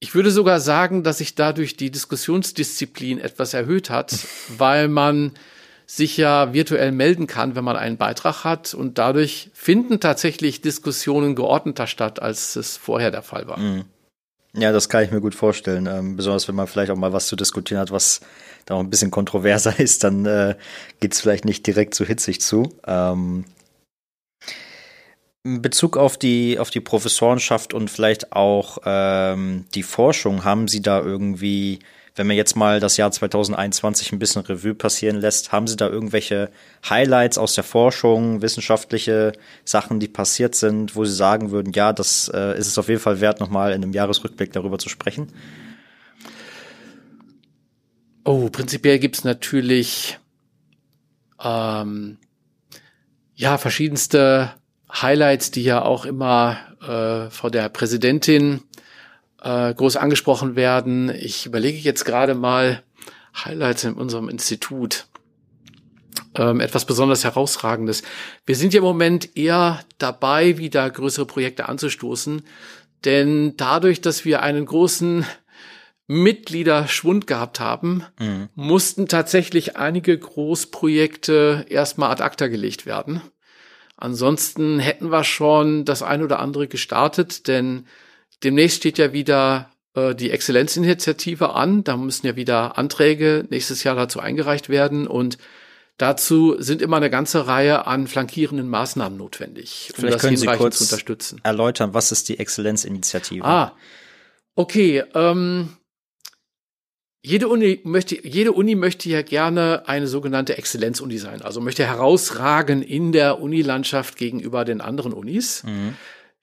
[0.00, 4.14] Ich würde sogar sagen, dass sich dadurch die Diskussionsdisziplin etwas erhöht hat,
[4.58, 5.32] weil man
[5.86, 11.34] sich ja virtuell melden kann, wenn man einen Beitrag hat und dadurch finden tatsächlich Diskussionen
[11.34, 13.58] geordneter statt, als es vorher der Fall war.
[13.58, 13.84] Hm.
[14.56, 15.86] Ja, das kann ich mir gut vorstellen.
[15.86, 18.20] Ähm, besonders wenn man vielleicht auch mal was zu diskutieren hat, was
[18.66, 20.54] da auch ein bisschen kontroverser ist, dann äh,
[21.00, 22.72] geht es vielleicht nicht direkt so hitzig zu.
[22.86, 23.44] Ähm,
[25.44, 30.80] in Bezug auf die, auf die Professorenschaft und vielleicht auch ähm, die Forschung, haben Sie
[30.80, 31.80] da irgendwie,
[32.16, 35.88] wenn man jetzt mal das Jahr 2021 ein bisschen Revue passieren lässt, haben Sie da
[35.88, 36.50] irgendwelche
[36.88, 39.32] Highlights aus der Forschung, wissenschaftliche
[39.64, 43.00] Sachen, die passiert sind, wo Sie sagen würden, ja, das äh, ist es auf jeden
[43.00, 45.32] Fall wert, nochmal in einem Jahresrückblick darüber zu sprechen?
[48.24, 50.18] Oh, prinzipiell gibt's natürlich
[51.42, 52.18] ähm,
[53.34, 54.52] ja verschiedenste
[54.90, 58.62] Highlights, die ja auch immer äh, vor der Präsidentin
[59.44, 61.10] äh, groß angesprochen werden.
[61.14, 62.82] Ich überlege jetzt gerade mal
[63.44, 65.06] Highlights in unserem Institut.
[66.36, 68.02] Ähm, etwas besonders herausragendes.
[68.46, 72.42] Wir sind ja im Moment eher dabei, wieder größere Projekte anzustoßen,
[73.04, 75.24] denn dadurch, dass wir einen großen
[76.06, 78.48] Mitgliederschwund gehabt haben, mhm.
[78.54, 83.20] mussten tatsächlich einige Großprojekte erstmal ad acta gelegt werden.
[83.96, 87.86] Ansonsten hätten wir schon das ein oder andere gestartet, denn
[88.42, 91.84] demnächst steht ja wieder äh, die Exzellenzinitiative an.
[91.84, 95.38] Da müssen ja wieder Anträge nächstes Jahr dazu eingereicht werden und
[95.96, 100.46] Dazu sind immer eine ganze Reihe an flankierenden Maßnahmen notwendig, um Vielleicht das können Sie
[100.46, 101.40] kurz zu unterstützen.
[101.44, 103.44] Erläutern, was ist die Exzellenzinitiative?
[103.44, 103.76] Ah,
[104.56, 105.04] okay.
[105.14, 105.68] Ähm,
[107.22, 112.82] jede Uni möchte, jede Uni möchte ja gerne eine sogenannte Exzellenzuni sein, also möchte herausragen
[112.82, 115.62] in der Unilandschaft gegenüber den anderen Unis.
[115.62, 115.94] Mhm.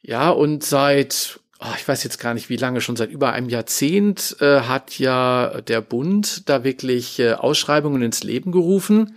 [0.01, 3.50] Ja, und seit, oh, ich weiß jetzt gar nicht wie lange, schon seit über einem
[3.50, 9.15] Jahrzehnt äh, hat ja der Bund da wirklich äh, Ausschreibungen ins Leben gerufen,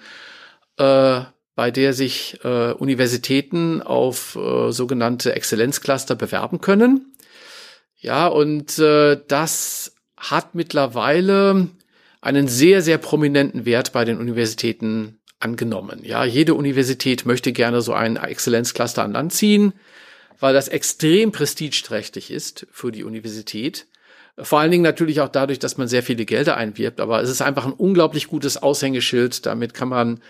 [0.76, 1.20] äh,
[1.56, 7.14] bei der sich äh, Universitäten auf äh, sogenannte Exzellenzcluster bewerben können.
[7.96, 11.68] Ja, und äh, das hat mittlerweile
[12.20, 16.00] einen sehr, sehr prominenten Wert bei den Universitäten angenommen.
[16.02, 19.72] Ja, jede Universität möchte gerne so einen Exzellenzcluster an Land ziehen,
[20.40, 23.86] weil das extrem prestigeträchtig ist für die Universität.
[24.36, 27.40] Vor allen Dingen natürlich auch dadurch, dass man sehr viele Gelder einwirbt, aber es ist
[27.40, 29.46] einfach ein unglaublich gutes Aushängeschild.
[29.46, 30.20] Damit kann man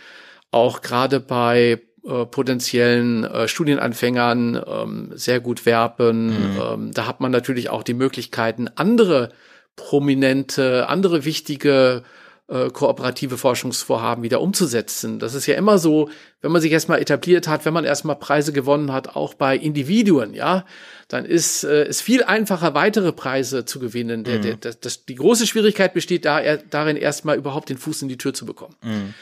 [0.50, 6.26] auch gerade bei äh, potenziellen äh, Studienanfängern ähm, sehr gut werben.
[6.26, 6.60] Mhm.
[6.60, 9.30] Ähm, da hat man natürlich auch die Möglichkeiten, andere
[9.74, 12.02] prominente, andere wichtige
[12.48, 15.18] äh, kooperative Forschungsvorhaben wieder umzusetzen.
[15.18, 16.10] Das ist ja immer so,
[16.42, 20.34] wenn man sich erstmal etabliert hat, wenn man erstmal Preise gewonnen hat, auch bei Individuen,
[20.34, 20.66] ja,
[21.08, 24.20] dann ist es äh, viel einfacher, weitere Preise zu gewinnen.
[24.20, 24.24] Mhm.
[24.24, 28.02] Der, der, das, das, die große Schwierigkeit besteht da, er, darin, erstmal überhaupt den Fuß
[28.02, 28.76] in die Tür zu bekommen.
[28.82, 29.14] Mhm.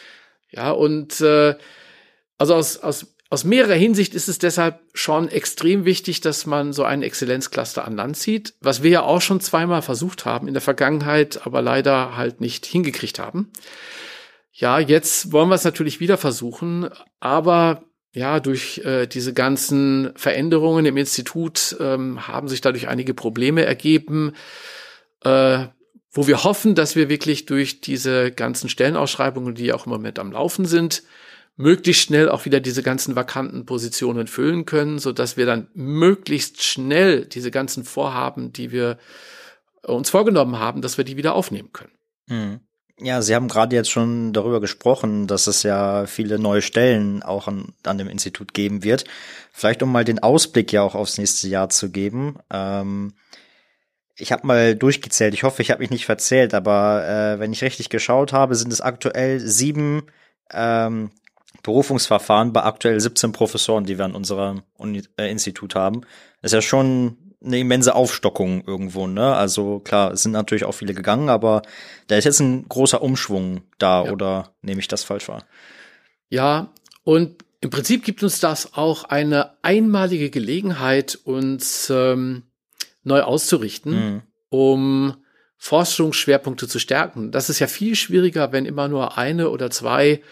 [0.50, 1.54] Ja, und äh,
[2.38, 6.84] also aus, aus aus mehrerer Hinsicht ist es deshalb schon extrem wichtig, dass man so
[6.84, 10.60] einen Exzellenzcluster an Land zieht, was wir ja auch schon zweimal versucht haben in der
[10.60, 13.50] Vergangenheit, aber leider halt nicht hingekriegt haben.
[14.52, 16.90] Ja, jetzt wollen wir es natürlich wieder versuchen,
[17.20, 23.64] aber ja, durch äh, diese ganzen Veränderungen im Institut ähm, haben sich dadurch einige Probleme
[23.64, 24.34] ergeben,
[25.24, 25.68] äh,
[26.10, 30.32] wo wir hoffen, dass wir wirklich durch diese ganzen Stellenausschreibungen, die auch im Moment am
[30.32, 31.02] Laufen sind,
[31.56, 36.62] möglichst schnell auch wieder diese ganzen vakanten Positionen füllen können, so dass wir dann möglichst
[36.62, 38.98] schnell diese ganzen Vorhaben, die wir
[39.82, 41.92] uns vorgenommen haben, dass wir die wieder aufnehmen können.
[42.28, 42.60] Mhm.
[42.98, 47.48] Ja, Sie haben gerade jetzt schon darüber gesprochen, dass es ja viele neue Stellen auch
[47.48, 49.04] an, an dem Institut geben wird.
[49.52, 52.38] Vielleicht um mal den Ausblick ja auch aufs nächste Jahr zu geben.
[52.50, 53.14] Ähm,
[54.14, 57.64] ich habe mal durchgezählt, ich hoffe, ich habe mich nicht verzählt, aber äh, wenn ich
[57.64, 60.04] richtig geschaut habe, sind es aktuell sieben
[60.52, 61.10] ähm,
[61.62, 66.02] Berufungsverfahren bei aktuell 17 Professoren, die wir an unserem Uni äh, Institut haben.
[66.40, 69.34] Das ist ja schon eine immense Aufstockung irgendwo, ne?
[69.34, 71.62] Also klar, es sind natürlich auch viele gegangen, aber
[72.06, 74.12] da ist jetzt ein großer Umschwung da, ja.
[74.12, 75.44] oder nehme ich das falsch wahr?
[76.28, 76.72] Ja,
[77.04, 82.44] und im Prinzip gibt uns das auch eine einmalige Gelegenheit, uns ähm,
[83.04, 84.22] neu auszurichten, mhm.
[84.48, 85.16] um
[85.58, 87.30] Forschungsschwerpunkte zu stärken.
[87.30, 90.22] Das ist ja viel schwieriger, wenn immer nur eine oder zwei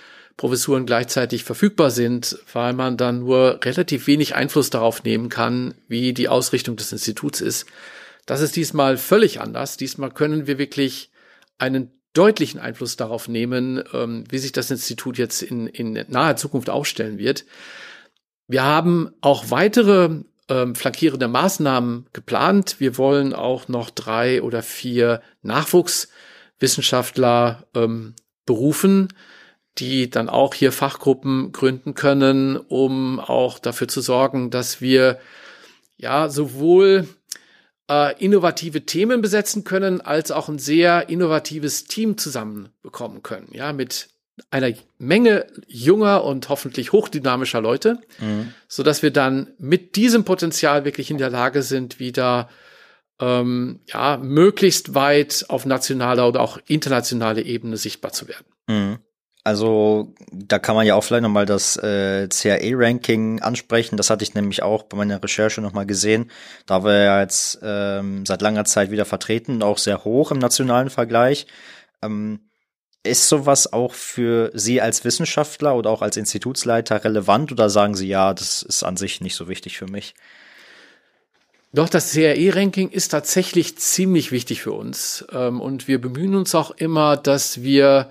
[0.40, 6.14] Professuren gleichzeitig verfügbar sind, weil man dann nur relativ wenig Einfluss darauf nehmen kann, wie
[6.14, 7.66] die Ausrichtung des Instituts ist.
[8.24, 9.76] Das ist diesmal völlig anders.
[9.76, 11.10] Diesmal können wir wirklich
[11.58, 16.70] einen deutlichen Einfluss darauf nehmen, ähm, wie sich das Institut jetzt in, in naher Zukunft
[16.70, 17.44] aufstellen wird.
[18.48, 22.76] Wir haben auch weitere ähm, flankierende Maßnahmen geplant.
[22.78, 28.14] Wir wollen auch noch drei oder vier Nachwuchswissenschaftler ähm,
[28.46, 29.08] berufen,
[29.78, 35.18] die dann auch hier Fachgruppen gründen können, um auch dafür zu sorgen, dass wir
[35.96, 37.08] ja sowohl
[37.90, 43.48] äh, innovative Themen besetzen können, als auch ein sehr innovatives Team zusammenbekommen können.
[43.52, 44.08] Ja, mit
[44.50, 48.54] einer Menge junger und hoffentlich hochdynamischer Leute, mhm.
[48.68, 52.48] so dass wir dann mit diesem Potenzial wirklich in der Lage sind, wieder
[53.20, 58.46] ähm, ja möglichst weit auf nationaler oder auch internationaler Ebene sichtbar zu werden.
[58.66, 58.98] Mhm.
[59.42, 63.96] Also da kann man ja auch vielleicht nochmal das äh, CAE-Ranking ansprechen.
[63.96, 66.30] Das hatte ich nämlich auch bei meiner Recherche nochmal gesehen.
[66.66, 70.90] Da war er jetzt ähm, seit langer Zeit wieder vertreten, auch sehr hoch im nationalen
[70.90, 71.46] Vergleich.
[72.02, 72.40] Ähm,
[73.02, 78.08] ist sowas auch für Sie als Wissenschaftler oder auch als Institutsleiter relevant oder sagen Sie,
[78.08, 80.14] ja, das ist an sich nicht so wichtig für mich?
[81.72, 85.24] Doch, das CRE-Ranking ist tatsächlich ziemlich wichtig für uns.
[85.32, 88.10] Ähm, und wir bemühen uns auch immer, dass wir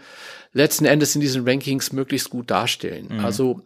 [0.53, 3.07] letzten Endes in diesen Rankings möglichst gut darstellen.
[3.09, 3.25] Mhm.
[3.25, 3.61] Also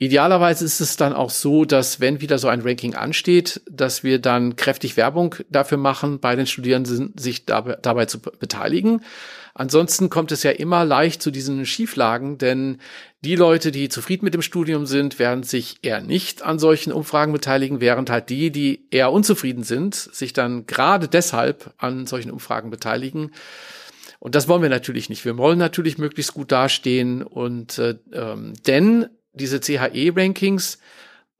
[0.00, 4.20] Idealerweise ist es dann auch so, dass wenn wieder so ein Ranking ansteht, dass wir
[4.20, 9.00] dann kräftig Werbung dafür machen, bei den Studierenden sich dabei, dabei zu beteiligen.
[9.54, 12.78] Ansonsten kommt es ja immer leicht zu diesen Schieflagen, denn
[13.24, 17.32] die Leute, die zufrieden mit dem Studium sind, werden sich eher nicht an solchen Umfragen
[17.32, 22.70] beteiligen, während halt die, die eher unzufrieden sind, sich dann gerade deshalb an solchen Umfragen
[22.70, 23.32] beteiligen.
[24.18, 25.24] Und das wollen wir natürlich nicht.
[25.24, 30.78] Wir wollen natürlich möglichst gut dastehen und äh, ähm, denn diese CHE-Rankings,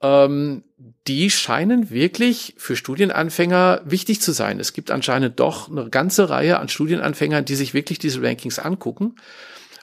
[0.01, 0.63] ähm,
[1.09, 4.61] die scheinen wirklich für Studienanfänger wichtig zu sein.
[4.61, 9.17] Es gibt anscheinend doch eine ganze Reihe an Studienanfängern, die sich wirklich diese Rankings angucken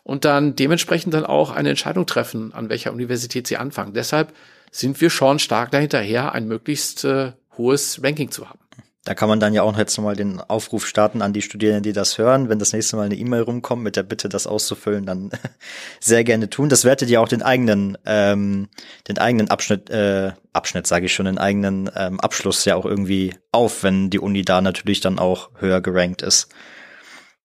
[0.04, 3.94] und dann dementsprechend dann auch eine Entscheidung treffen, an welcher Universität sie anfangen.
[3.94, 4.34] Deshalb
[4.72, 8.60] sind wir schon stark dahinterher, ein möglichst äh, hohes Ranking zu haben.
[9.06, 11.94] Da kann man dann ja auch jetzt nochmal den Aufruf starten an die Studierenden, die
[11.94, 12.50] das hören.
[12.50, 15.30] Wenn das nächste Mal eine E-Mail rumkommt mit der Bitte, das auszufüllen, dann
[16.00, 16.70] sehr gerne tun.
[16.70, 18.68] Das wertet ja auch den eigenen, ähm,
[19.08, 23.36] den eigenen Abschnitt, äh, Abschnitt sage ich schon, den eigenen ähm, Abschluss ja auch irgendwie
[23.52, 26.50] auf, wenn die Uni da natürlich dann auch höher gerankt ist.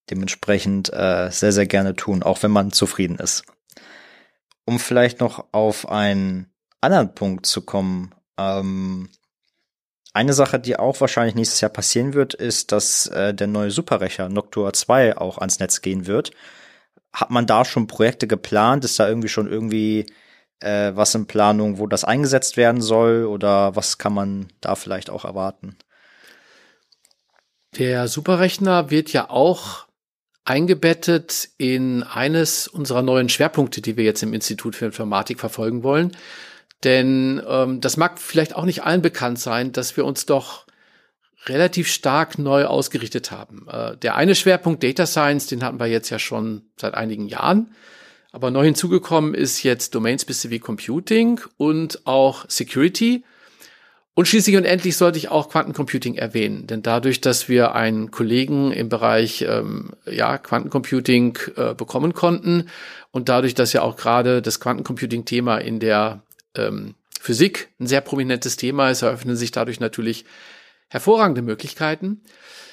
[0.08, 3.44] Dementsprechend äh, sehr, sehr gerne tun, auch wenn man zufrieden ist.
[4.64, 9.10] Um vielleicht noch auf einen anderen Punkt zu kommen, ähm,
[10.12, 14.28] eine Sache, die auch wahrscheinlich nächstes Jahr passieren wird, ist, dass äh, der neue Superrechner
[14.28, 16.32] Noctua 2 auch ans Netz gehen wird.
[17.12, 18.84] Hat man da schon Projekte geplant?
[18.84, 20.06] Ist da irgendwie schon irgendwie
[20.60, 23.24] äh, was in Planung, wo das eingesetzt werden soll?
[23.24, 25.76] Oder was kann man da vielleicht auch erwarten?
[27.78, 29.86] Der Superrechner wird ja auch
[30.44, 36.16] eingebettet in eines unserer neuen Schwerpunkte, die wir jetzt im Institut für Informatik verfolgen wollen.
[36.84, 40.66] Denn ähm, das mag vielleicht auch nicht allen bekannt sein, dass wir uns doch
[41.46, 43.66] relativ stark neu ausgerichtet haben.
[43.70, 47.74] Äh, der eine Schwerpunkt Data Science, den hatten wir jetzt ja schon seit einigen Jahren.
[48.32, 53.24] Aber neu hinzugekommen ist jetzt Domain-Specific Computing und auch Security.
[54.14, 58.70] Und schließlich und endlich sollte ich auch Quantencomputing erwähnen, denn dadurch, dass wir einen Kollegen
[58.72, 62.68] im Bereich ähm, ja, Quantencomputing äh, bekommen konnten
[63.12, 66.22] und dadurch, dass ja auch gerade das Quantencomputing-Thema in der
[66.56, 70.24] ähm, Physik ein sehr prominentes Thema ist, eröffnen sich dadurch natürlich
[70.88, 72.22] hervorragende Möglichkeiten.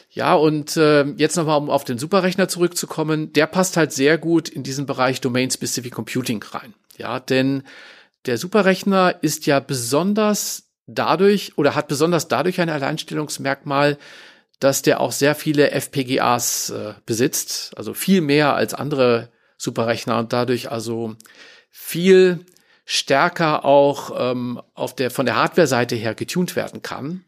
[0.10, 4.50] Ja, und äh, jetzt nochmal, um auf den Superrechner zurückzukommen, der passt halt sehr gut
[4.50, 6.74] in diesen Bereich Domain-Specific Computing rein.
[6.98, 7.64] Ja, denn
[8.26, 13.98] der Superrechner ist ja besonders dadurch oder hat besonders dadurch ein Alleinstellungsmerkmal,
[14.60, 20.34] dass der auch sehr viele FPGAs äh, besitzt, also viel mehr als andere Superrechner und
[20.34, 21.16] dadurch also
[21.70, 22.46] viel
[22.90, 27.26] stärker auch ähm, auf der von der Hardware-Seite her getuned werden kann,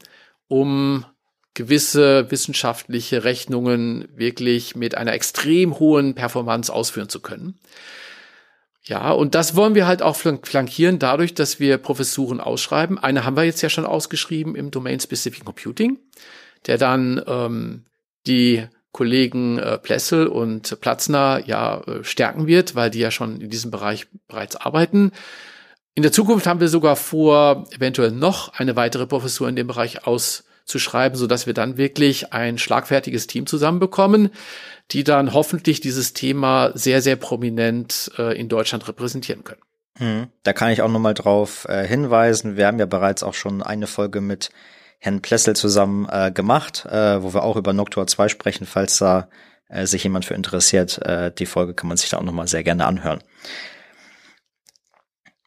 [0.47, 1.05] um
[1.53, 7.59] gewisse wissenschaftliche Rechnungen wirklich mit einer extrem hohen Performance ausführen zu können.
[8.83, 12.97] Ja, und das wollen wir halt auch flankieren dadurch, dass wir Professuren ausschreiben.
[12.97, 15.99] Eine haben wir jetzt ja schon ausgeschrieben im Domain Specific Computing,
[16.67, 17.83] der dann ähm,
[18.25, 23.49] die Kollegen äh, Plessel und Platzner ja äh, stärken wird, weil die ja schon in
[23.49, 25.11] diesem Bereich bereits arbeiten.
[25.95, 30.07] In der Zukunft haben wir sogar vor, eventuell noch eine weitere Professur in dem Bereich
[30.07, 34.29] auszuschreiben, so dass wir dann wirklich ein schlagfertiges Team zusammenbekommen,
[34.91, 39.61] die dann hoffentlich dieses Thema sehr, sehr prominent äh, in Deutschland repräsentieren können.
[39.97, 40.27] Hm.
[40.43, 42.55] Da kann ich auch nochmal drauf äh, hinweisen.
[42.55, 44.49] Wir haben ja bereits auch schon eine Folge mit
[44.99, 49.29] Herrn Plessel zusammen äh, gemacht, äh, wo wir auch über Noctua 2 sprechen, falls da
[49.69, 50.99] äh, sich jemand für interessiert.
[51.05, 53.23] Äh, die Folge kann man sich da auch nochmal sehr gerne anhören.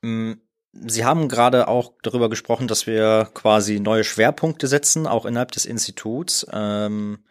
[0.01, 0.33] Mm,
[0.73, 5.67] Sie haben gerade auch darüber gesprochen, dass wir quasi neue Schwerpunkte setzen, auch innerhalb des
[5.67, 6.47] Instituts.
[6.51, 7.25] Ähm,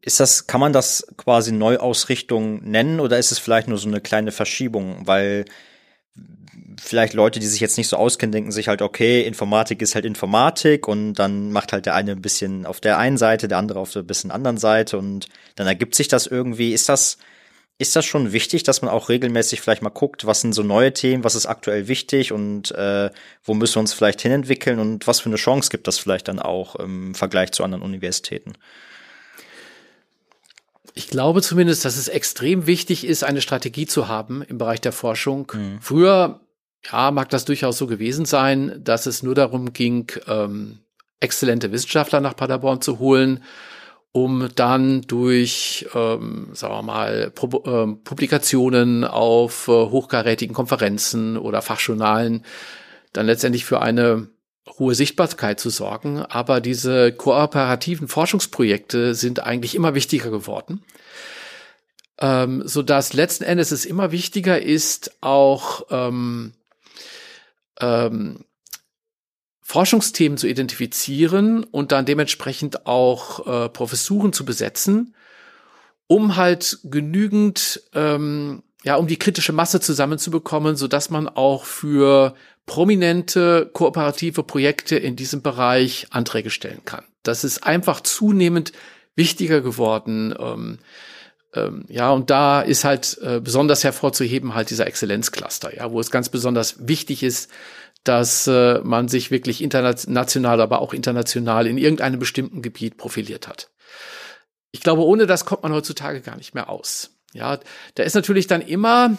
[0.00, 4.00] ist das, kann man das quasi Neuausrichtung nennen oder ist es vielleicht nur so eine
[4.00, 5.06] kleine Verschiebung?
[5.06, 5.44] Weil
[6.78, 10.04] vielleicht Leute, die sich jetzt nicht so auskennen, denken sich halt, okay, Informatik ist halt
[10.04, 13.80] Informatik und dann macht halt der eine ein bisschen auf der einen Seite, der andere
[13.80, 16.72] auf der bisschen anderen Seite und dann ergibt sich das irgendwie.
[16.72, 17.18] Ist das,
[17.78, 20.92] ist das schon wichtig, dass man auch regelmäßig vielleicht mal guckt, was sind so neue
[20.92, 23.10] Themen, was ist aktuell wichtig und äh,
[23.44, 26.38] wo müssen wir uns vielleicht hinentwickeln und was für eine Chance gibt das vielleicht dann
[26.38, 28.52] auch im Vergleich zu anderen Universitäten?
[30.96, 34.92] Ich glaube zumindest, dass es extrem wichtig ist, eine Strategie zu haben im Bereich der
[34.92, 35.52] Forschung.
[35.54, 35.78] Mhm.
[35.80, 36.40] Früher,
[36.90, 40.78] ja, mag das durchaus so gewesen sein, dass es nur darum ging, ähm,
[41.20, 43.44] exzellente Wissenschaftler nach Paderborn zu holen
[44.16, 51.60] um dann durch, ähm, sagen wir mal, Pro ähm, Publikationen auf äh, hochkarätigen Konferenzen oder
[51.60, 52.42] Fachjournalen
[53.12, 54.28] dann letztendlich für eine
[54.78, 56.22] hohe Sichtbarkeit zu sorgen.
[56.22, 60.82] Aber diese kooperativen Forschungsprojekte sind eigentlich immer wichtiger geworden.
[62.18, 66.54] Ähm, so dass letzten Endes es immer wichtiger ist, auch ähm,
[67.80, 68.44] ähm,
[69.60, 75.14] Forschungsthemen zu identifizieren und dann dementsprechend auch äh, Professuren zu besetzen,
[76.06, 82.34] um halt genügend, ähm, ja, um die kritische Masse zusammenzubekommen, so dass man auch für
[82.66, 87.04] prominente kooperative Projekte in diesem Bereich Anträge stellen kann.
[87.24, 88.72] Das ist einfach zunehmend
[89.16, 90.32] wichtiger geworden.
[90.38, 90.78] Ähm,
[91.54, 96.12] ähm, ja, und da ist halt äh, besonders hervorzuheben halt dieser Exzellenzcluster, ja, wo es
[96.12, 97.50] ganz besonders wichtig ist,
[98.04, 103.68] dass äh, man sich wirklich international, aber auch international in irgendeinem bestimmten Gebiet profiliert hat.
[104.70, 107.15] Ich glaube, ohne das kommt man heutzutage gar nicht mehr aus.
[107.32, 107.58] Ja,
[107.94, 109.16] da ist natürlich dann immer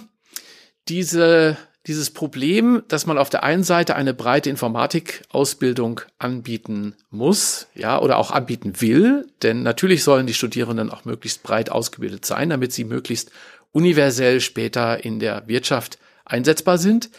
[0.87, 7.99] diese, dieses Problem, dass man auf der einen Seite eine breite Informatikausbildung anbieten muss, ja,
[7.99, 12.73] oder auch anbieten will, denn natürlich sollen die Studierenden auch möglichst breit ausgebildet sein, damit
[12.73, 13.31] sie möglichst
[13.71, 17.09] universell später in der Wirtschaft einsetzbar sind.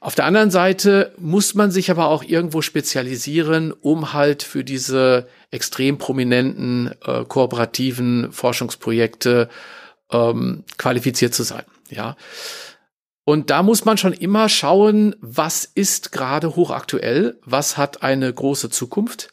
[0.00, 5.28] Auf der anderen Seite muss man sich aber auch irgendwo spezialisieren, um halt für diese
[5.50, 9.50] extrem prominenten äh, kooperativen Forschungsprojekte
[10.12, 11.64] ähm, qualifiziert zu sein.
[11.88, 12.16] Ja.
[13.24, 18.70] Und da muss man schon immer schauen, was ist gerade hochaktuell, was hat eine große
[18.70, 19.28] Zukunft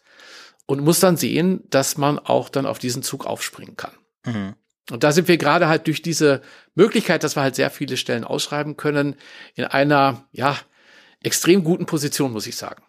[0.65, 3.93] und muss dann sehen, dass man auch dann auf diesen Zug aufspringen kann.
[4.25, 4.53] Mhm.
[4.91, 6.41] Und da sind wir gerade halt durch diese
[6.75, 9.15] Möglichkeit, dass wir halt sehr viele Stellen ausschreiben können,
[9.55, 10.57] in einer, ja,
[11.23, 12.83] extrem guten Position, muss ich sagen.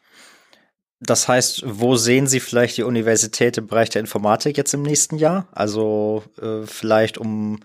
[1.00, 5.16] Das heißt, wo sehen Sie vielleicht die Universität im Bereich der Informatik jetzt im nächsten
[5.16, 5.48] Jahr?
[5.52, 7.60] Also äh, vielleicht, um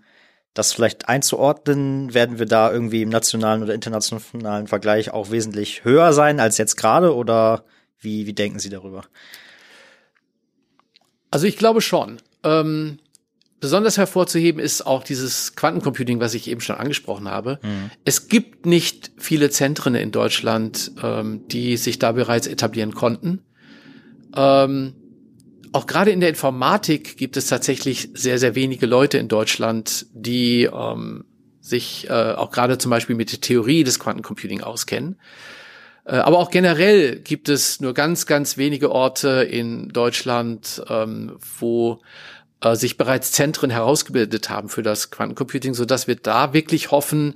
[0.53, 6.13] das vielleicht einzuordnen, werden wir da irgendwie im nationalen oder internationalen Vergleich auch wesentlich höher
[6.13, 7.65] sein als jetzt gerade oder
[7.99, 9.03] wie, wie denken Sie darüber?
[11.31, 12.17] Also ich glaube schon.
[12.43, 12.99] Ähm,
[13.63, 17.59] Besonders hervorzuheben ist auch dieses Quantencomputing, was ich eben schon angesprochen habe.
[17.63, 17.91] Mhm.
[18.03, 23.39] Es gibt nicht viele Zentren in Deutschland, ähm, die sich da bereits etablieren konnten.
[24.35, 24.95] Ähm,
[25.73, 30.63] auch gerade in der Informatik gibt es tatsächlich sehr, sehr wenige Leute in Deutschland, die
[30.63, 31.25] ähm,
[31.59, 35.19] sich äh, auch gerade zum Beispiel mit der Theorie des Quantencomputing auskennen.
[36.05, 42.01] Äh, aber auch generell gibt es nur ganz, ganz wenige Orte in Deutschland, ähm, wo
[42.61, 47.35] äh, sich bereits Zentren herausgebildet haben für das Quantencomputing, so dass wir da wirklich hoffen,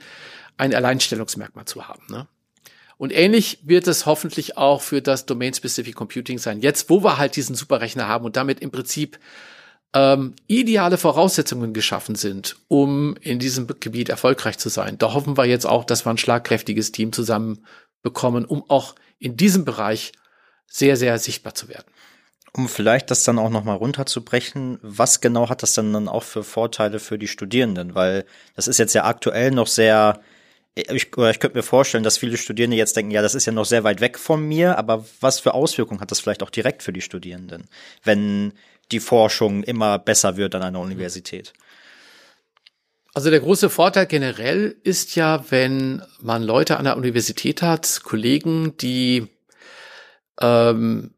[0.58, 2.04] ein Alleinstellungsmerkmal zu haben.
[2.10, 2.28] Ne?
[2.98, 6.62] Und ähnlich wird es hoffentlich auch für das Domain-Specific Computing sein.
[6.62, 9.20] Jetzt, wo wir halt diesen Superrechner haben und damit im Prinzip
[9.94, 14.98] ähm, ideale Voraussetzungen geschaffen sind, um in diesem Gebiet erfolgreich zu sein.
[14.98, 17.66] Da hoffen wir jetzt auch, dass wir ein schlagkräftiges Team zusammen
[18.02, 20.12] bekommen, um auch in diesem Bereich
[20.68, 21.86] sehr, sehr sichtbar zu werden.
[22.54, 26.44] Um vielleicht das dann auch nochmal runterzubrechen, was genau hat das dann dann auch für
[26.44, 27.94] Vorteile für die Studierenden?
[27.94, 28.26] Weil
[28.56, 30.20] das ist jetzt ja aktuell noch sehr,
[30.78, 33.52] ich, oder ich könnte mir vorstellen, dass viele Studierende jetzt denken, ja, das ist ja
[33.52, 36.84] noch sehr weit weg von mir, aber was für Auswirkungen hat das vielleicht auch direkt
[36.84, 37.68] für die Studierenden,
[38.04, 38.54] wenn
[38.92, 41.54] die Forschung immer besser wird an einer Universität?
[43.14, 48.78] Also der große Vorteil generell ist ja, wenn man Leute an der Universität hat, Kollegen,
[48.78, 49.28] die
[50.40, 51.16] ähm,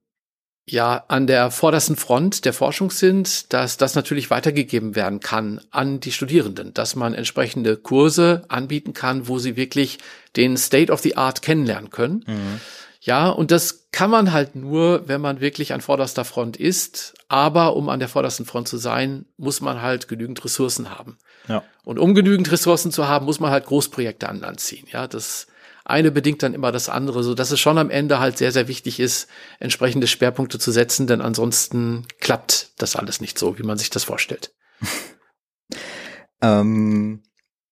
[0.72, 6.00] ja an der vordersten Front der Forschung sind, dass das natürlich weitergegeben werden kann an
[6.00, 10.00] die Studierenden, dass man entsprechende Kurse anbieten kann, wo sie wirklich
[10.36, 12.24] den State of the Art kennenlernen können.
[12.28, 12.62] Mhm.
[13.02, 17.14] Ja, und das kann man halt nur, wenn man wirklich an vorderster Front ist.
[17.30, 21.18] Aber um an der vordersten Front zu sein, muss man halt genügend Ressourcen haben.
[21.48, 21.64] Ja.
[21.86, 24.86] Und um genügend Ressourcen zu haben, muss man halt Großprojekte an Land ziehen.
[24.92, 25.48] Ja, das
[25.90, 28.68] eine bedingt dann immer das andere, so dass es schon am Ende halt sehr, sehr
[28.68, 29.28] wichtig ist,
[29.60, 34.04] entsprechende Schwerpunkte zu setzen, denn ansonsten klappt das alles nicht so, wie man sich das
[34.04, 34.54] vorstellt.
[36.42, 37.24] ähm,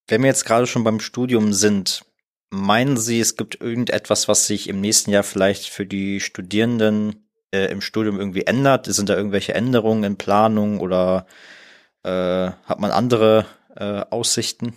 [0.08, 2.06] wenn wir jetzt gerade schon beim Studium sind,
[2.50, 7.72] meinen Sie, es gibt irgendetwas, was sich im nächsten Jahr vielleicht für die Studierenden äh,
[7.72, 8.86] im Studium irgendwie ändert?
[8.86, 11.28] Sind da irgendwelche Änderungen in Planung oder
[12.04, 13.46] äh, hat man andere
[13.76, 14.76] äh, Aussichten?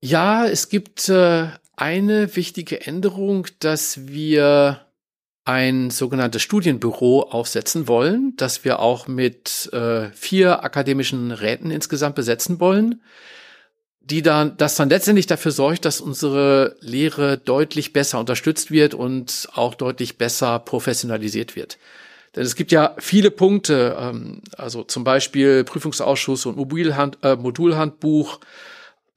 [0.00, 1.48] Ja, es gibt äh,
[1.82, 4.86] eine wichtige Änderung, dass wir
[5.44, 12.60] ein sogenanntes Studienbüro aufsetzen wollen, das wir auch mit äh, vier akademischen Räten insgesamt besetzen
[12.60, 13.02] wollen,
[13.98, 19.48] die dann, das dann letztendlich dafür sorgt, dass unsere Lehre deutlich besser unterstützt wird und
[19.52, 21.78] auch deutlich besser professionalisiert wird.
[22.36, 28.38] Denn es gibt ja viele Punkte, ähm, also zum Beispiel Prüfungsausschuss und Mobilhand, äh, Modulhandbuch,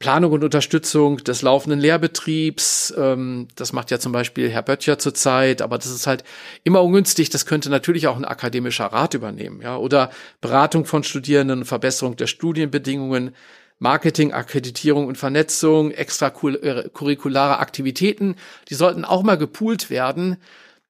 [0.05, 2.93] Planung und Unterstützung des laufenden Lehrbetriebs.
[2.95, 6.23] Ähm, das macht ja zum Beispiel Herr Böttcher zurzeit, aber das ist halt
[6.63, 7.31] immer ungünstig.
[7.31, 12.27] Das könnte natürlich auch ein akademischer Rat übernehmen, ja, oder Beratung von Studierenden, Verbesserung der
[12.27, 13.33] Studienbedingungen.
[13.79, 18.35] Marketing, Akkreditierung und Vernetzung, extracurriculare Aktivitäten,
[18.69, 20.37] die sollten auch mal gepoolt werden,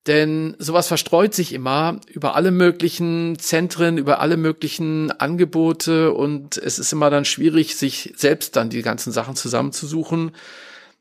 [0.08, 6.78] denn sowas verstreut sich immer über alle möglichen Zentren, über alle möglichen Angebote und es
[6.78, 10.32] ist immer dann schwierig, sich selbst dann die ganzen Sachen zusammenzusuchen.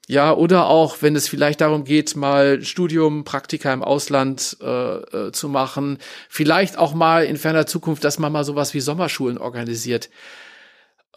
[0.07, 5.33] Ja, oder auch, wenn es vielleicht darum geht, mal Studium, Praktika im Ausland äh, äh,
[5.33, 5.99] zu machen,
[6.29, 10.11] vielleicht auch mal in ferner Zukunft, dass man mal sowas wie Sommerschulen organisiert.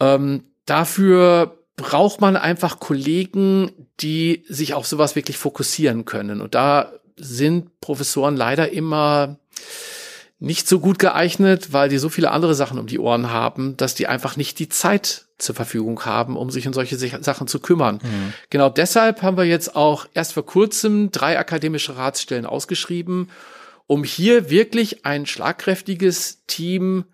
[0.00, 6.40] Ähm, dafür braucht man einfach Kollegen, die sich auf sowas wirklich fokussieren können.
[6.40, 9.38] Und da sind Professoren leider immer
[10.40, 13.94] nicht so gut geeignet, weil die so viele andere Sachen um die Ohren haben, dass
[13.94, 17.96] die einfach nicht die Zeit zur Verfügung haben, um sich um solche Sachen zu kümmern.
[18.02, 18.32] Mhm.
[18.50, 23.30] Genau deshalb haben wir jetzt auch erst vor kurzem drei akademische Ratsstellen ausgeschrieben,
[23.86, 27.04] um hier wirklich ein schlagkräftiges Team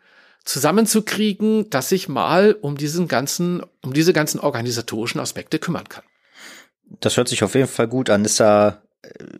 [0.44, 6.04] zusammenzukriegen, das sich mal um diesen ganzen, um diese ganzen organisatorischen Aspekte kümmern kann.
[7.00, 8.24] Das hört sich auf jeden Fall gut an.
[8.26, 8.82] Ist da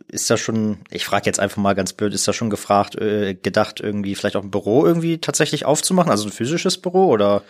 [0.07, 3.33] ist da schon, ich frage jetzt einfach mal ganz blöd, ist da schon gefragt, äh,
[3.35, 7.43] gedacht, irgendwie vielleicht auch ein Büro irgendwie tatsächlich aufzumachen, also ein physisches Büro oder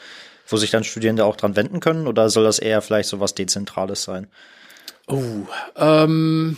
[0.47, 3.35] wo sich dann Studierende auch dran wenden können oder soll das eher vielleicht so was
[3.35, 4.27] Dezentrales sein?
[5.07, 5.45] Oh,
[5.75, 6.57] ähm,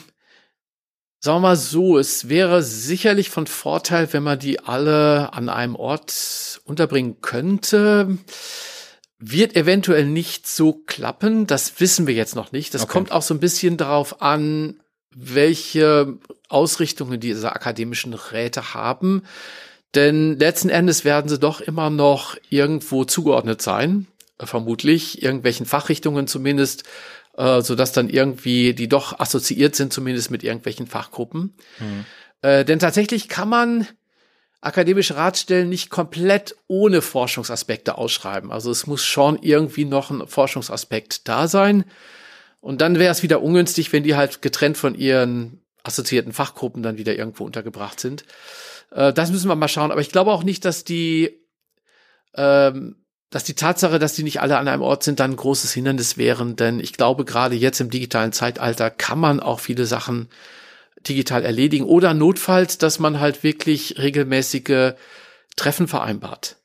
[1.19, 5.75] sagen wir mal so, es wäre sicherlich von Vorteil, wenn man die alle an einem
[5.75, 8.17] Ort unterbringen könnte.
[9.19, 12.73] Wird eventuell nicht so klappen, das wissen wir jetzt noch nicht.
[12.73, 12.93] Das okay.
[12.93, 14.79] kommt auch so ein bisschen darauf an,
[15.19, 19.23] welche Ausrichtungen diese akademischen Räte haben.
[19.95, 24.05] Denn letzten Endes werden sie doch immer noch irgendwo zugeordnet sein,
[24.39, 26.83] vermutlich, irgendwelchen Fachrichtungen zumindest,
[27.35, 31.55] äh, so dass dann irgendwie die doch assoziiert sind, zumindest mit irgendwelchen Fachgruppen.
[31.79, 32.05] Mhm.
[32.41, 33.87] Äh, denn tatsächlich kann man
[34.61, 38.51] akademische Ratstellen nicht komplett ohne Forschungsaspekte ausschreiben.
[38.51, 41.85] Also es muss schon irgendwie noch ein Forschungsaspekt da sein.
[42.59, 46.97] Und dann wäre es wieder ungünstig, wenn die halt getrennt von ihren assoziierten Fachgruppen dann
[46.97, 48.25] wieder irgendwo untergebracht sind.
[48.91, 49.91] Äh, das müssen wir mal schauen.
[49.91, 51.39] Aber ich glaube auch nicht, dass die
[52.35, 52.95] ähm,
[53.29, 56.17] dass die Tatsache, dass die nicht alle an einem Ort sind, dann ein großes Hindernis
[56.17, 60.29] wären, denn ich glaube, gerade jetzt im digitalen Zeitalter kann man auch viele Sachen
[61.07, 64.93] digital erledigen oder notfalls, dass man halt wirklich regelmäßige
[65.55, 66.57] Treffen vereinbart.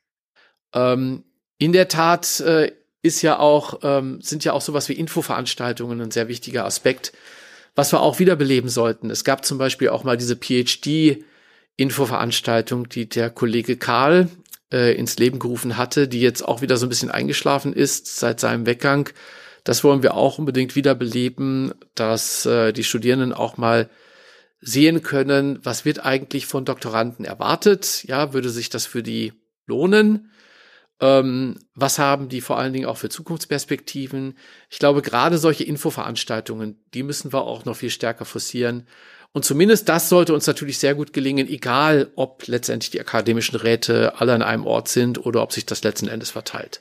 [0.72, 1.24] Ähm,
[1.58, 2.72] in der Tat äh,
[3.02, 7.12] ist ja auch, ähm, sind ja auch sowas wie Infoveranstaltungen ein sehr wichtiger Aspekt,
[7.74, 9.10] was wir auch wiederbeleben sollten.
[9.10, 14.28] Es gab zum Beispiel auch mal diese PhD-Infoveranstaltung, die der Kollege Karl
[14.72, 18.38] äh, ins Leben gerufen hatte, die jetzt auch wieder so ein bisschen eingeschlafen ist seit
[18.40, 19.08] seinem Weggang.
[19.64, 23.88] Das wollen wir auch unbedingt wiederbeleben, dass äh, die Studierenden auch mal
[24.60, 28.04] sehen können, was wird eigentlich von Doktoranden erwartet?
[28.06, 29.32] Ja, würde sich das für die
[29.66, 30.31] lohnen?
[31.02, 34.38] Ähm, was haben die vor allen Dingen auch für Zukunftsperspektiven?
[34.70, 38.86] Ich glaube, gerade solche Infoveranstaltungen, die müssen wir auch noch viel stärker forcieren.
[39.32, 44.20] Und zumindest das sollte uns natürlich sehr gut gelingen, egal ob letztendlich die akademischen Räte
[44.20, 46.80] alle an einem Ort sind oder ob sich das letzten Endes verteilt.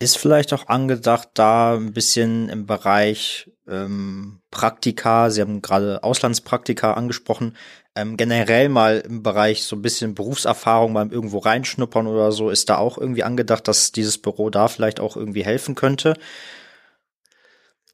[0.00, 6.94] Ist vielleicht auch angedacht, da ein bisschen im Bereich ähm, Praktika, Sie haben gerade Auslandspraktika
[6.94, 7.56] angesprochen,
[7.96, 12.68] ähm, generell mal im Bereich so ein bisschen Berufserfahrung mal irgendwo reinschnuppern oder so, ist
[12.68, 16.14] da auch irgendwie angedacht, dass dieses Büro da vielleicht auch irgendwie helfen könnte?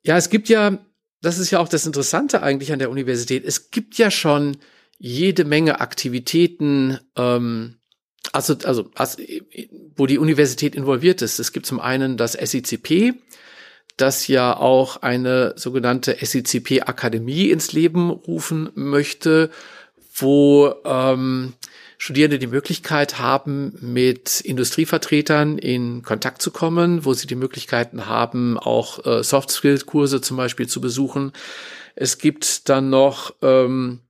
[0.02, 0.78] Ja, es gibt ja,
[1.20, 4.56] das ist ja auch das Interessante eigentlich an der Universität, es gibt ja schon
[4.98, 7.76] jede Menge Aktivitäten, ähm,
[8.32, 9.22] also, also, also,
[9.96, 11.38] wo die Universität involviert ist.
[11.38, 13.14] Es gibt zum einen das SICP,
[14.00, 19.50] das ja auch eine sogenannte SICP-Akademie ins Leben rufen möchte,
[20.14, 21.54] wo ähm,
[21.98, 28.58] Studierende die Möglichkeit haben, mit Industrievertretern in Kontakt zu kommen, wo sie die Möglichkeiten haben,
[28.58, 31.32] auch äh, Soft-Skill-Kurse zum Beispiel zu besuchen.
[31.94, 34.00] Es gibt dann noch ähm,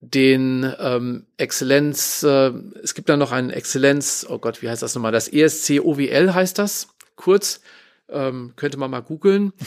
[0.00, 4.94] den ähm, Exzellenz, äh, es gibt dann noch einen Exzellenz, oh Gott, wie heißt das
[4.94, 5.12] nochmal?
[5.12, 7.60] Das ESC OWL heißt das, kurz,
[8.12, 9.52] ähm, könnte man mal googeln.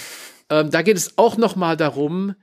[0.48, 2.36] Ähm, da geht es auch noch mal darum,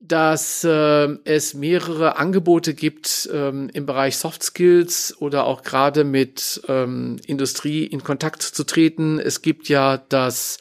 [0.00, 6.60] dass äh, es mehrere Angebote gibt ähm, im Bereich Soft Skills oder auch gerade mit
[6.66, 9.20] ähm, Industrie in Kontakt zu treten.
[9.20, 10.58] Es gibt ja das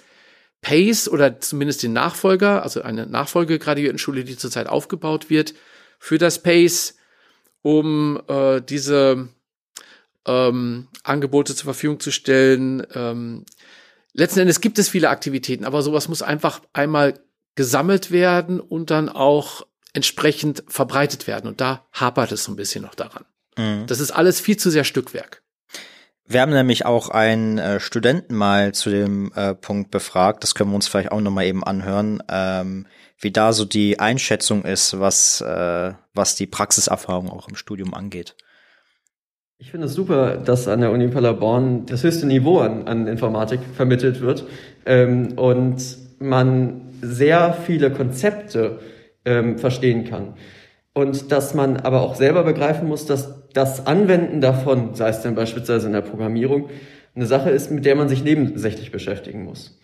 [0.62, 5.56] PACE oder zumindest den Nachfolger, also eine Nachfolgegraduiertenschule, die zurzeit aufgebaut wird
[5.98, 6.94] für das PACE,
[7.64, 9.30] um äh, diese
[10.28, 12.86] ähm, Angebote zur Verfügung zu stellen.
[12.94, 13.46] Ähm,
[14.14, 17.20] letzten Endes gibt es viele Aktivitäten, aber sowas muss einfach einmal
[17.55, 21.47] gesammelt werden und dann auch entsprechend verbreitet werden.
[21.47, 23.26] Und da hapert es so ein bisschen noch daran.
[23.57, 23.86] Mhm.
[23.88, 25.43] Das ist alles viel zu sehr Stückwerk.
[26.26, 30.72] Wir haben nämlich auch einen äh, Studenten mal zu dem äh, Punkt befragt, das können
[30.72, 32.88] wir uns vielleicht auch nochmal eben anhören, ähm,
[33.20, 38.36] wie da so die Einschätzung ist, was, äh, was die Praxiserfahrung auch im Studium angeht.
[39.62, 43.59] Ich finde es super, dass an der Uni Paderborn das höchste Niveau an, an Informatik
[43.76, 44.47] vermittelt wird
[44.88, 45.78] ähm, und
[46.18, 48.80] man sehr viele Konzepte
[49.24, 50.34] ähm, verstehen kann.
[50.95, 55.36] Und dass man aber auch selber begreifen muss, dass das Anwenden davon, sei es dann
[55.36, 56.72] beispielsweise in der Programmierung,
[57.14, 59.80] eine Sache ist, mit der man sich nebensächlich beschäftigen muss.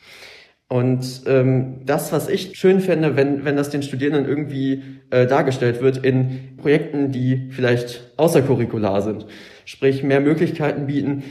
[0.69, 5.82] Und ähm, das, was ich schön fände, wenn, wenn das den Studierenden irgendwie äh, dargestellt
[5.82, 9.28] wird in Projekten, die vielleicht außercurricular sind,
[9.68, 11.24] sprich mehr Möglichkeiten bieten,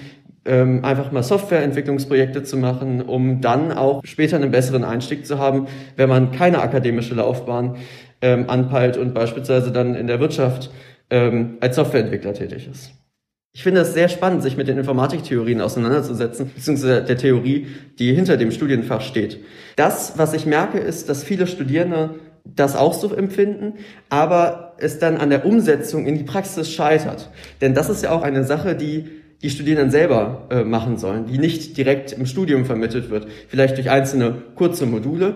[0.45, 5.69] ähm, einfach mal Softwareentwicklungsprojekte zu machen, um dann auch später einen besseren Einstieg zu haben,
[5.97, 7.77] wenn man keine akademische Laufbahn
[8.21, 10.71] ähm, anpeilt und beispielsweise dann in der Wirtschaft
[11.09, 12.93] ähm, als Softwareentwickler tätig ist.
[13.55, 17.69] Ich finde es sehr spannend, sich mit den Informatiktheorien auseinanderzusetzen, beziehungsweise der Theorie,
[17.99, 19.43] die hinter dem Studienfach steht.
[19.77, 22.11] Das, was ich merke, ist, dass viele Studierende
[22.55, 23.75] das auch so empfinden,
[24.09, 27.31] aber es dann an der Umsetzung in die Praxis scheitert.
[27.61, 29.05] Denn das ist ja auch eine Sache, die
[29.43, 33.91] die Studierenden selber äh, machen sollen, die nicht direkt im Studium vermittelt wird, vielleicht durch
[33.91, 35.35] einzelne kurze Module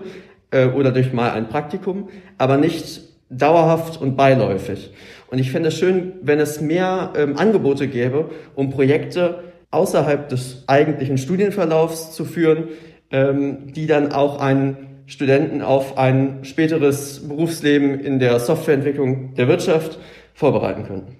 [0.49, 4.91] äh, oder durch mal ein Praktikum, aber nicht dauerhaft und beiläufig.
[5.29, 10.63] Und ich fände es schön, wenn es mehr ähm, Angebote gäbe, um Projekte außerhalb des
[10.67, 12.69] eigentlichen Studienverlaufs zu führen,
[13.11, 19.99] ähm, die dann auch einen Studenten auf ein späteres Berufsleben in der Softwareentwicklung der Wirtschaft
[20.33, 21.17] vorbereiten können.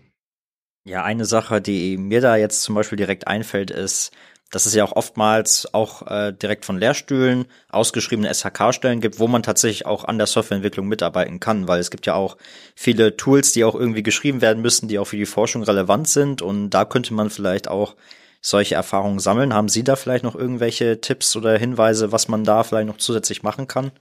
[0.83, 4.11] Ja, eine Sache, die mir da jetzt zum Beispiel direkt einfällt, ist,
[4.51, 9.43] dass es ja auch oftmals auch äh, direkt von Lehrstühlen ausgeschriebene SHK-Stellen gibt, wo man
[9.43, 12.37] tatsächlich auch an der Softwareentwicklung mitarbeiten kann, weil es gibt ja auch
[12.75, 16.41] viele Tools, die auch irgendwie geschrieben werden müssen, die auch für die Forschung relevant sind
[16.41, 17.95] und da könnte man vielleicht auch
[18.41, 19.53] solche Erfahrungen sammeln.
[19.53, 23.43] Haben Sie da vielleicht noch irgendwelche Tipps oder Hinweise, was man da vielleicht noch zusätzlich
[23.43, 23.91] machen kann?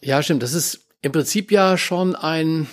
[0.00, 0.42] Ja, stimmt.
[0.42, 2.66] Das ist im Prinzip ja schon ein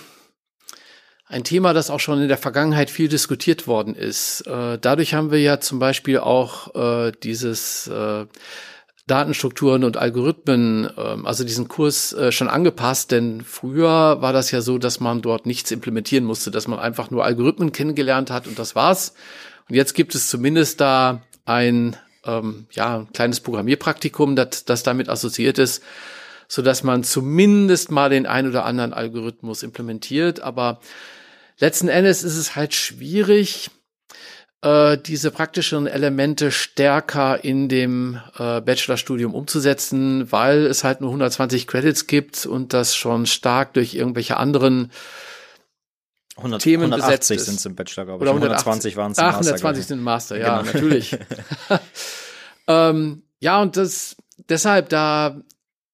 [1.27, 4.41] ein Thema, das auch schon in der Vergangenheit viel diskutiert worden ist.
[4.41, 8.27] Äh, dadurch haben wir ja zum Beispiel auch äh, dieses äh,
[9.07, 14.61] Datenstrukturen und Algorithmen, ähm, also diesen Kurs äh, schon angepasst, denn früher war das ja
[14.61, 18.57] so, dass man dort nichts implementieren musste, dass man einfach nur Algorithmen kennengelernt hat und
[18.57, 19.13] das war's.
[19.69, 21.95] Und jetzt gibt es zumindest da ein
[22.25, 25.83] ähm, ja, ein kleines Programmierpraktikum, das, das damit assoziiert ist,
[26.47, 30.41] so dass man zumindest mal den ein oder anderen Algorithmus implementiert.
[30.41, 30.79] Aber
[31.59, 33.69] letzten Endes ist es halt schwierig,
[34.65, 41.67] äh, diese praktischen Elemente stärker in dem äh, Bachelorstudium umzusetzen, weil es halt nur 120
[41.67, 44.91] Credits gibt und das schon stark durch irgendwelche anderen
[46.37, 48.29] 100, Themen 180 besetzt sind es im Bachelor, glaube ich.
[48.29, 50.73] Oder 120 waren es im Ach, Master, 120 glaub sind im Master, ja, Genau.
[50.73, 51.17] natürlich.
[52.67, 54.17] ähm, ja, und das
[54.49, 55.39] deshalb, da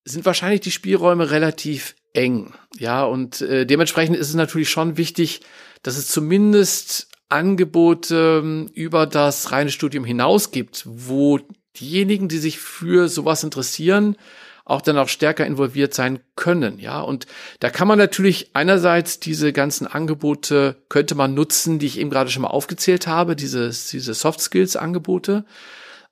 [0.05, 2.53] sind wahrscheinlich die Spielräume relativ eng.
[2.78, 5.41] Ja, und äh, dementsprechend ist es natürlich schon wichtig,
[5.84, 11.39] dass es zumindest Angebote ähm, über das reine Studium hinaus gibt, wo
[11.79, 14.17] diejenigen, die sich für sowas interessieren,
[14.65, 17.01] auch dann auch stärker involviert sein können, ja.
[17.01, 17.25] Und
[17.59, 22.29] da kann man natürlich einerseits diese ganzen Angebote könnte man nutzen, die ich eben gerade
[22.29, 25.45] schon mal aufgezählt habe, diese, diese Soft Skills Angebote.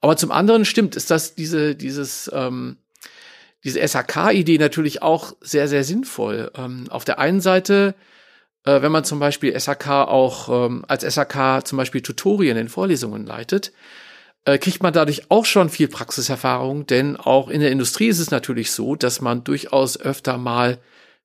[0.01, 2.77] Aber zum anderen stimmt, ist das diese, dieses, ähm,
[3.63, 6.51] diese SHK-Idee natürlich auch sehr, sehr sinnvoll.
[6.55, 7.95] Ähm, auf der einen Seite,
[8.65, 13.25] äh, wenn man zum Beispiel SHK auch ähm, als SHK zum Beispiel Tutorien in Vorlesungen
[13.25, 13.71] leitet,
[14.45, 18.31] äh, kriegt man dadurch auch schon viel Praxiserfahrung, denn auch in der Industrie ist es
[18.31, 20.79] natürlich so, dass man durchaus öfter mal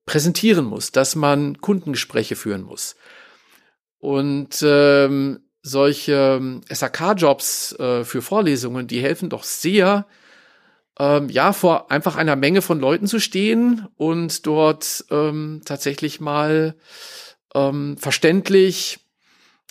[0.07, 2.97] präsentieren muss, dass man Kundengespräche führen muss.
[3.99, 10.07] Und ähm, solche SAK-Jobs äh, für Vorlesungen, die helfen doch sehr,
[10.99, 16.76] ähm, ja, vor einfach einer Menge von Leuten zu stehen und dort ähm, tatsächlich mal
[17.55, 19.01] ähm, verständlich,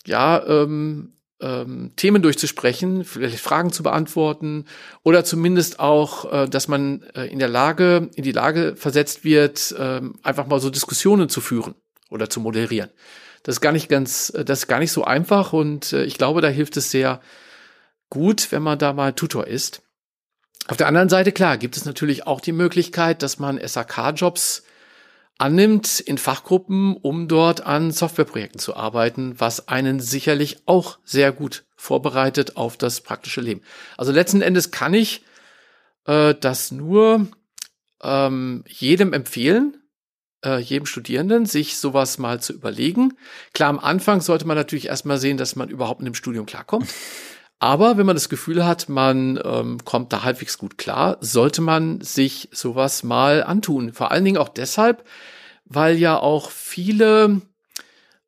[0.06, 4.66] ja, ähm, ähm, Themen durchzusprechen, vielleicht Fragen zu beantworten
[5.04, 9.76] oder zumindest auch, äh, dass man äh, in der Lage, in die Lage versetzt wird,
[9.78, 11.76] ähm, einfach mal so Diskussionen zu führen
[12.10, 12.90] oder zu moderieren.
[13.44, 16.18] Das ist gar nicht ganz, äh, das ist gar nicht so einfach und äh, ich
[16.18, 17.22] glaube, da hilft es sehr
[18.10, 19.82] gut, wenn man da mal Tutor ist.
[20.68, 24.64] Auf der anderen Seite, klar, gibt es natürlich auch die Möglichkeit, dass man SAK-Jobs
[25.38, 31.66] annimmt in Fachgruppen, um dort an Softwareprojekten zu arbeiten, was einen sicherlich auch sehr gut
[31.76, 33.62] vorbereitet auf das praktische Leben.
[33.98, 35.26] Also letzten Endes kann ich
[36.06, 37.28] äh, das nur
[38.02, 39.78] ähm, jedem empfehlen,
[40.46, 43.18] äh, jedem Studierenden, sich sowas mal zu überlegen.
[43.54, 46.88] Klar, am Anfang sollte man natürlich erstmal sehen, dass man überhaupt in dem Studium klarkommt.
[47.64, 52.02] Aber wenn man das Gefühl hat, man ähm, kommt da halbwegs gut klar, sollte man
[52.02, 53.94] sich sowas mal antun.
[53.94, 55.06] Vor allen Dingen auch deshalb,
[55.64, 57.40] weil ja auch viele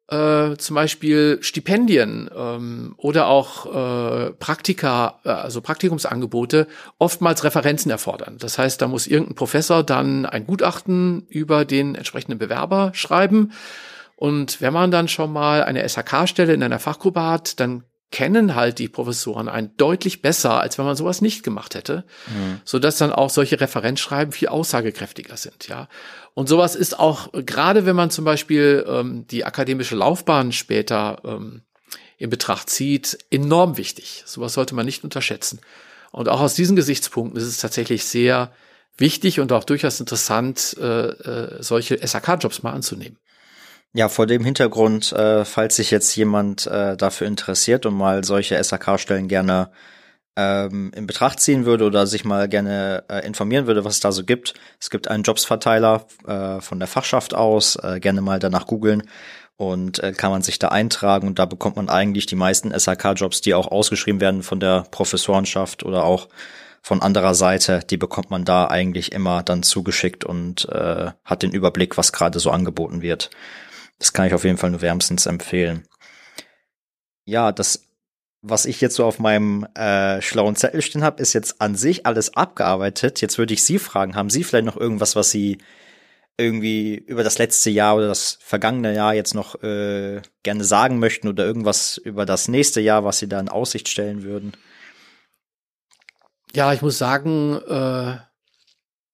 [0.08, 8.38] äh, zum Beispiel Stipendien ähm, oder auch äh, Praktika, äh, also Praktikumsangebote, oftmals Referenzen erfordern.
[8.40, 13.52] Das heißt, da muss irgendein Professor dann ein Gutachten über den entsprechenden Bewerber schreiben.
[14.16, 18.80] Und wenn man dann schon mal eine SHK-Stelle in einer Fachgruppe hat, dann kennen halt
[18.80, 22.62] die Professoren einen deutlich besser, als wenn man sowas nicht gemacht hätte, mhm.
[22.64, 25.90] so dass dann auch solche Referenzschreiben viel aussagekräftiger sind, ja.
[26.34, 31.62] Und sowas ist auch gerade, wenn man zum Beispiel ähm, die akademische Laufbahn später ähm,
[32.18, 34.24] in Betracht zieht, enorm wichtig.
[34.26, 35.60] Sowas sollte man nicht unterschätzen.
[36.12, 38.54] Und auch aus diesen Gesichtspunkten ist es tatsächlich sehr
[38.98, 43.18] wichtig und auch durchaus interessant, äh, äh, solche SAK-Jobs mal anzunehmen.
[43.98, 48.62] Ja, vor dem Hintergrund, äh, falls sich jetzt jemand äh, dafür interessiert und mal solche
[48.62, 49.70] SAK-Stellen gerne
[50.36, 54.12] ähm, in Betracht ziehen würde oder sich mal gerne äh, informieren würde, was es da
[54.12, 54.54] so gibt.
[54.82, 59.04] Es gibt einen Jobsverteiler äh, von der Fachschaft aus, äh, gerne mal danach googeln
[59.56, 63.40] und äh, kann man sich da eintragen und da bekommt man eigentlich die meisten SAK-Jobs,
[63.40, 66.28] die auch ausgeschrieben werden von der Professorenschaft oder auch
[66.82, 71.52] von anderer Seite, die bekommt man da eigentlich immer dann zugeschickt und äh, hat den
[71.52, 73.30] Überblick, was gerade so angeboten wird.
[74.00, 75.88] Das kann ich auf jeden Fall nur wärmstens empfehlen.
[77.26, 77.88] Ja, das,
[78.42, 82.06] was ich jetzt so auf meinem äh, schlauen Zettel stehen habe, ist jetzt an sich
[82.06, 83.22] alles abgearbeitet.
[83.22, 85.58] Jetzt würde ich Sie fragen, haben Sie vielleicht noch irgendwas, was Sie
[86.38, 91.30] irgendwie über das letzte Jahr oder das vergangene Jahr jetzt noch äh, gerne sagen möchten
[91.30, 94.52] oder irgendwas über das nächste Jahr, was Sie da in Aussicht stellen würden?
[96.54, 98.18] Ja, ich muss sagen, äh,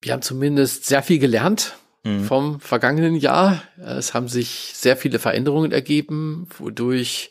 [0.02, 2.24] wir haben zumindest sehr viel gelernt mhm.
[2.24, 3.64] vom vergangenen Jahr.
[3.78, 7.30] Es haben sich sehr viele Veränderungen ergeben, wodurch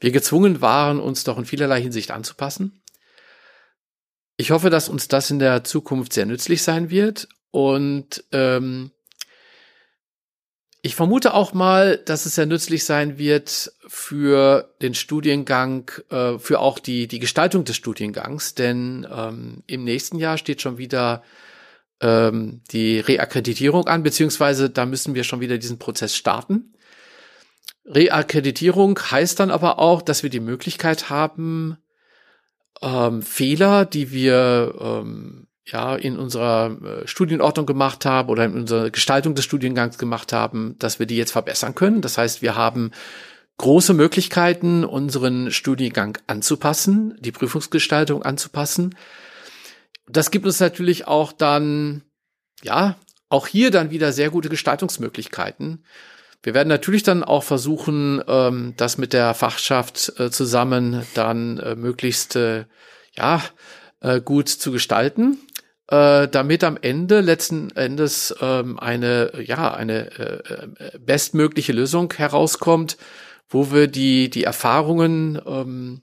[0.00, 2.82] wir gezwungen waren, uns doch in vielerlei Hinsicht anzupassen.
[4.36, 8.90] Ich hoffe, dass uns das in der Zukunft sehr nützlich sein wird und ähm,
[10.84, 16.58] ich vermute auch mal, dass es sehr nützlich sein wird für den Studiengang, äh, für
[16.58, 21.22] auch die, die Gestaltung des Studiengangs, denn ähm, im nächsten Jahr steht schon wieder
[22.02, 26.74] ähm, die Reakkreditierung an, beziehungsweise da müssen wir schon wieder diesen Prozess starten.
[27.86, 31.78] Reakkreditierung heißt dann aber auch, dass wir die Möglichkeit haben,
[32.80, 38.90] ähm, Fehler, die wir ähm, ja in unserer äh, Studienordnung gemacht haben oder in unserer
[38.90, 42.02] Gestaltung des Studiengangs gemacht haben, dass wir die jetzt verbessern können.
[42.02, 42.90] Das heißt, wir haben
[43.58, 48.96] große Möglichkeiten, unseren Studiengang anzupassen, die Prüfungsgestaltung anzupassen.
[50.08, 52.02] Das gibt uns natürlich auch dann,
[52.62, 52.96] ja,
[53.28, 55.84] auch hier dann wieder sehr gute Gestaltungsmöglichkeiten.
[56.42, 61.76] Wir werden natürlich dann auch versuchen, ähm, das mit der Fachschaft äh, zusammen dann äh,
[61.76, 62.64] möglichst äh,
[63.16, 63.42] ja
[64.00, 65.38] äh, gut zu gestalten
[65.92, 72.96] äh, damit am Ende letzten Endes ähm, eine ja eine äh, bestmögliche Lösung herauskommt,
[73.48, 76.02] wo wir die die Erfahrungen ähm,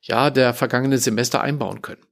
[0.00, 2.02] ja der vergangenen Semester einbauen können.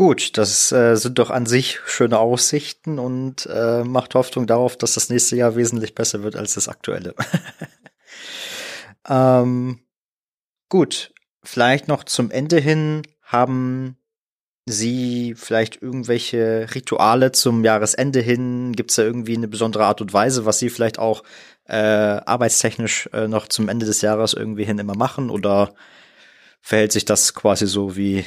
[0.00, 4.94] Gut, das äh, sind doch an sich schöne Aussichten und äh, macht Hoffnung darauf, dass
[4.94, 7.14] das nächste Jahr wesentlich besser wird als das aktuelle.
[9.06, 9.80] ähm,
[10.70, 13.98] gut, vielleicht noch zum Ende hin haben
[14.64, 18.72] Sie vielleicht irgendwelche Rituale zum Jahresende hin?
[18.72, 21.24] Gibt es da irgendwie eine besondere Art und Weise, was Sie vielleicht auch
[21.64, 25.28] äh, arbeitstechnisch äh, noch zum Ende des Jahres irgendwie hin immer machen?
[25.28, 25.74] Oder
[26.62, 28.24] verhält sich das quasi so wie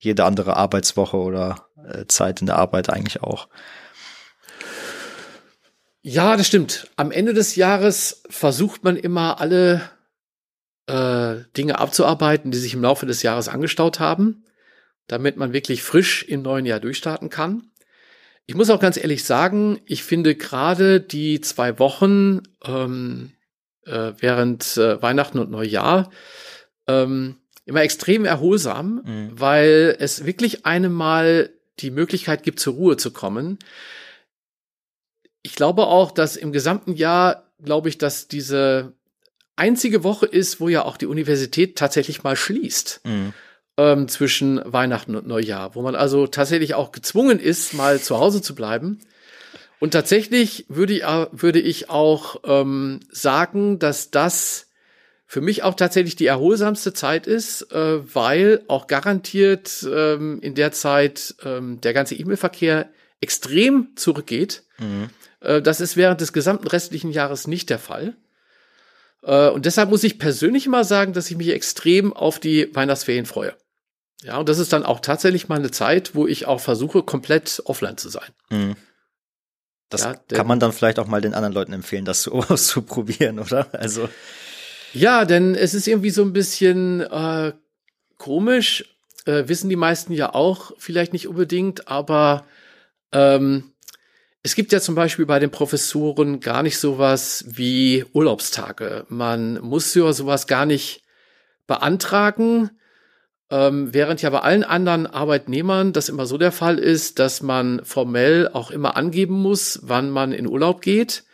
[0.00, 3.48] jede andere Arbeitswoche oder äh, Zeit in der Arbeit eigentlich auch?
[6.02, 6.88] Ja, das stimmt.
[6.96, 9.82] Am Ende des Jahres versucht man immer alle
[10.86, 14.44] äh, Dinge abzuarbeiten, die sich im Laufe des Jahres angestaut haben
[15.10, 17.70] damit man wirklich frisch im neuen Jahr durchstarten kann.
[18.46, 23.32] Ich muss auch ganz ehrlich sagen, ich finde gerade die zwei Wochen ähm,
[23.86, 26.10] äh, während äh, Weihnachten und Neujahr
[26.86, 27.36] ähm,
[27.70, 29.30] immer extrem erholsam, mhm.
[29.32, 33.58] weil es wirklich einem mal die Möglichkeit gibt, zur Ruhe zu kommen.
[35.42, 38.92] Ich glaube auch, dass im gesamten Jahr, glaube ich, dass diese
[39.56, 43.00] einzige Woche ist, wo ja auch die Universität tatsächlich mal schließt.
[43.04, 43.32] Mhm
[43.76, 48.42] ähm, zwischen Weihnachten und Neujahr, wo man also tatsächlich auch gezwungen ist, mal zu Hause
[48.42, 48.98] zu bleiben.
[49.78, 51.02] Und tatsächlich würde ich,
[51.32, 54.69] würde ich auch ähm, sagen, dass das
[55.30, 60.72] für mich auch tatsächlich die erholsamste Zeit ist, äh, weil auch garantiert ähm, in der
[60.72, 62.88] Zeit ähm, der ganze E-Mail-Verkehr
[63.20, 64.64] extrem zurückgeht.
[64.78, 65.08] Mhm.
[65.38, 68.16] Äh, das ist während des gesamten restlichen Jahres nicht der Fall.
[69.22, 73.24] Äh, und deshalb muss ich persönlich mal sagen, dass ich mich extrem auf die Weihnachtsferien
[73.24, 73.54] freue.
[74.24, 77.62] Ja, und das ist dann auch tatsächlich mal eine Zeit, wo ich auch versuche, komplett
[77.66, 78.30] offline zu sein.
[78.50, 78.74] Mhm.
[79.90, 83.38] Das ja, kann man dann vielleicht auch mal den anderen Leuten empfehlen, das so auszuprobieren,
[83.38, 83.68] oder?
[83.72, 84.08] Also.
[84.92, 87.52] Ja, denn es ist irgendwie so ein bisschen äh,
[88.16, 92.44] komisch, äh, wissen die meisten ja auch vielleicht nicht unbedingt, aber
[93.12, 93.72] ähm,
[94.42, 99.04] es gibt ja zum Beispiel bei den Professoren gar nicht sowas wie Urlaubstage.
[99.08, 101.02] Man muss ja sowas gar nicht
[101.66, 102.70] beantragen.
[103.50, 107.84] Ähm, während ja bei allen anderen Arbeitnehmern das immer so der Fall ist, dass man
[107.84, 111.24] formell auch immer angeben muss, wann man in Urlaub geht.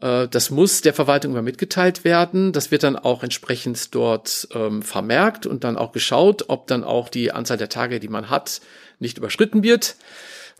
[0.00, 2.52] Äh, das muss der Verwaltung immer mitgeteilt werden.
[2.52, 7.08] Das wird dann auch entsprechend dort ähm, vermerkt und dann auch geschaut, ob dann auch
[7.08, 8.60] die Anzahl der Tage, die man hat,
[8.98, 9.96] nicht überschritten wird.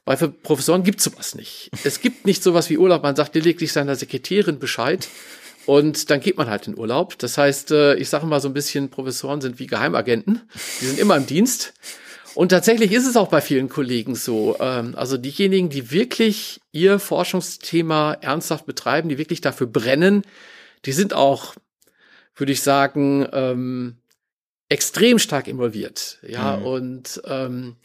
[0.04, 1.70] Bei Professoren gibt es sowas nicht.
[1.84, 3.02] Es gibt nicht sowas wie Urlaub.
[3.02, 5.06] Man sagt lediglich seiner Sekretärin Bescheid
[5.66, 7.18] und dann geht man halt in Urlaub.
[7.18, 10.40] Das heißt, äh, ich sage mal so ein bisschen, Professoren sind wie Geheimagenten.
[10.80, 11.74] Die sind immer im Dienst.
[12.38, 14.56] Und tatsächlich ist es auch bei vielen Kollegen so.
[14.60, 20.22] Ähm, also diejenigen, die wirklich ihr Forschungsthema ernsthaft betreiben, die wirklich dafür brennen,
[20.84, 21.56] die sind auch,
[22.36, 23.96] würde ich sagen, ähm,
[24.68, 26.20] extrem stark involviert.
[26.22, 26.64] Ja, mhm.
[26.64, 27.76] und ähm,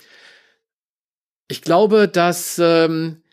[1.47, 3.23] ich glaube, dass ähm,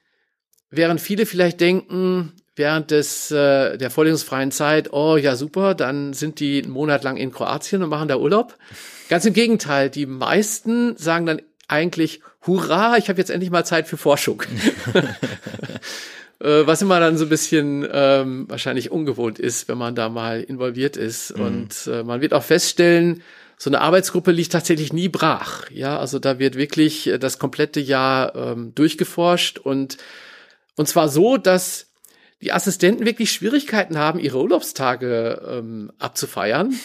[0.71, 6.39] während viele vielleicht denken, während des, äh, der vorlesungsfreien Zeit, oh ja super, dann sind
[6.39, 8.57] die einen Monat lang in Kroatien und machen da Urlaub.
[9.09, 13.89] Ganz im Gegenteil, die meisten sagen dann eigentlich, hurra, ich habe jetzt endlich mal Zeit
[13.89, 14.43] für Forschung.
[16.41, 20.43] äh, was immer dann so ein bisschen ähm, wahrscheinlich ungewohnt ist, wenn man da mal
[20.43, 21.37] involviert ist.
[21.37, 21.45] Mhm.
[21.45, 23.23] Und äh, man wird auch feststellen,
[23.57, 25.71] so eine Arbeitsgruppe liegt tatsächlich nie brach.
[25.71, 29.97] Ja, also da wird wirklich äh, das komplette Jahr ähm, durchgeforscht und
[30.77, 31.90] und zwar so, dass
[32.43, 36.75] die Assistenten wirklich Schwierigkeiten haben, ihre Urlaubstage ähm, abzufeiern.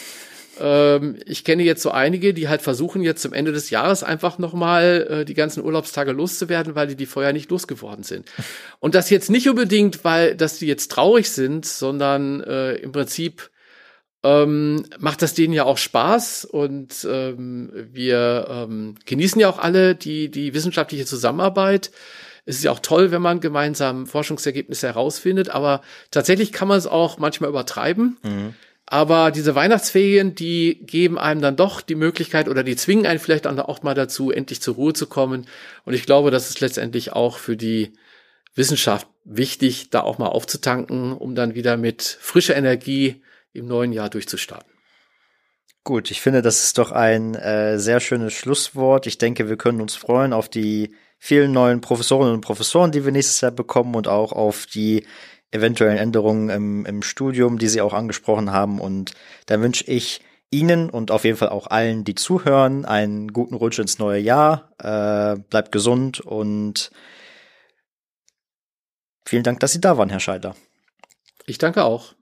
[0.58, 4.38] Ähm, ich kenne jetzt so einige, die halt versuchen jetzt zum Ende des Jahres einfach
[4.38, 8.30] nochmal äh, die ganzen Urlaubstage loszuwerden, weil die die vorher nicht losgeworden sind.
[8.80, 13.50] Und das jetzt nicht unbedingt, weil, dass die jetzt traurig sind, sondern äh, im Prinzip
[14.22, 19.94] ähm, macht das denen ja auch Spaß und ähm, wir ähm, genießen ja auch alle
[19.94, 21.92] die, die wissenschaftliche Zusammenarbeit.
[22.46, 26.86] Es ist ja auch toll, wenn man gemeinsam Forschungsergebnisse herausfindet, aber tatsächlich kann man es
[26.86, 28.16] auch manchmal übertreiben.
[28.22, 28.54] Mhm.
[28.88, 33.48] Aber diese Weihnachtsferien, die geben einem dann doch die Möglichkeit oder die zwingen einen vielleicht
[33.48, 35.46] auch mal dazu, endlich zur Ruhe zu kommen.
[35.84, 37.92] Und ich glaube, das ist letztendlich auch für die
[38.54, 43.22] Wissenschaft wichtig, da auch mal aufzutanken, um dann wieder mit frischer Energie
[43.52, 44.70] im neuen Jahr durchzustarten.
[45.82, 49.06] Gut, ich finde, das ist doch ein äh, sehr schönes Schlusswort.
[49.06, 53.12] Ich denke, wir können uns freuen auf die vielen neuen Professorinnen und Professoren, die wir
[53.12, 55.06] nächstes Jahr bekommen und auch auf die
[55.50, 58.80] eventuellen Änderungen im, im Studium, die Sie auch angesprochen haben.
[58.80, 59.12] Und
[59.46, 63.78] da wünsche ich Ihnen und auf jeden Fall auch allen, die zuhören, einen guten Rutsch
[63.78, 64.70] ins neue Jahr.
[64.78, 66.90] Äh, bleibt gesund und
[69.24, 70.54] vielen Dank, dass Sie da waren, Herr Scheider.
[71.46, 72.14] Ich danke auch.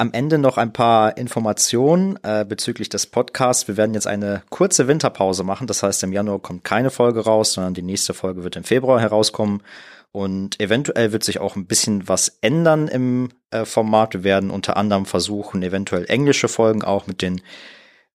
[0.00, 3.68] Am Ende noch ein paar Informationen äh, bezüglich des Podcasts.
[3.68, 5.66] Wir werden jetzt eine kurze Winterpause machen.
[5.66, 8.98] Das heißt, im Januar kommt keine Folge raus, sondern die nächste Folge wird im Februar
[8.98, 9.62] herauskommen.
[10.10, 14.14] Und eventuell wird sich auch ein bisschen was ändern im äh, Format.
[14.14, 17.42] Wir werden unter anderem versuchen, eventuell englische Folgen auch mit den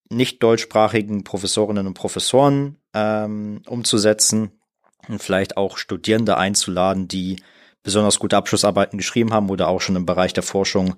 [0.10, 4.60] nicht deutschsprachigen Professorinnen und Professoren ähm, umzusetzen
[5.08, 7.44] und vielleicht auch Studierende einzuladen, die
[7.84, 10.96] besonders gute Abschlussarbeiten geschrieben haben oder auch schon im Bereich der Forschung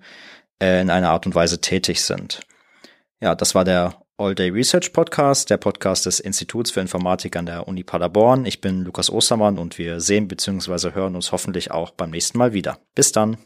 [0.62, 2.42] äh, in einer Art und Weise tätig sind.
[3.20, 7.46] Ja, das war der All Day Research Podcast, der Podcast des Instituts für Informatik an
[7.46, 8.46] der Uni Paderborn.
[8.46, 10.94] Ich bin Lukas Ostermann und wir sehen bzw.
[10.94, 12.80] hören uns hoffentlich auch beim nächsten Mal wieder.
[12.96, 13.38] Bis dann.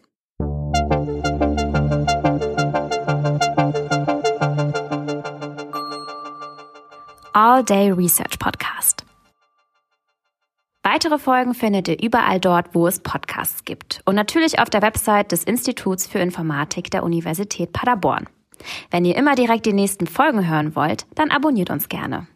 [7.34, 9.01] All Day Research Podcast.
[10.84, 14.02] Weitere Folgen findet ihr überall dort, wo es Podcasts gibt.
[14.06, 18.28] Und natürlich auf der Website des Instituts für Informatik der Universität Paderborn.
[18.90, 22.28] Wenn ihr immer direkt die nächsten Folgen hören wollt, dann abonniert uns gerne.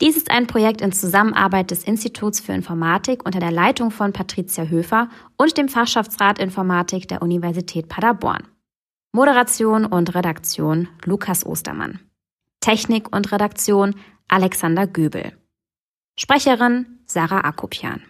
[0.00, 4.64] Dies ist ein Projekt in Zusammenarbeit des Instituts für Informatik unter der Leitung von Patricia
[4.64, 8.48] Höfer und dem Fachschaftsrat Informatik der Universität Paderborn.
[9.12, 12.00] Moderation und Redaktion Lukas Ostermann.
[12.60, 13.94] Technik und Redaktion
[14.26, 15.36] Alexander Göbel.
[16.18, 18.09] Sprecherin Sarah Akopian.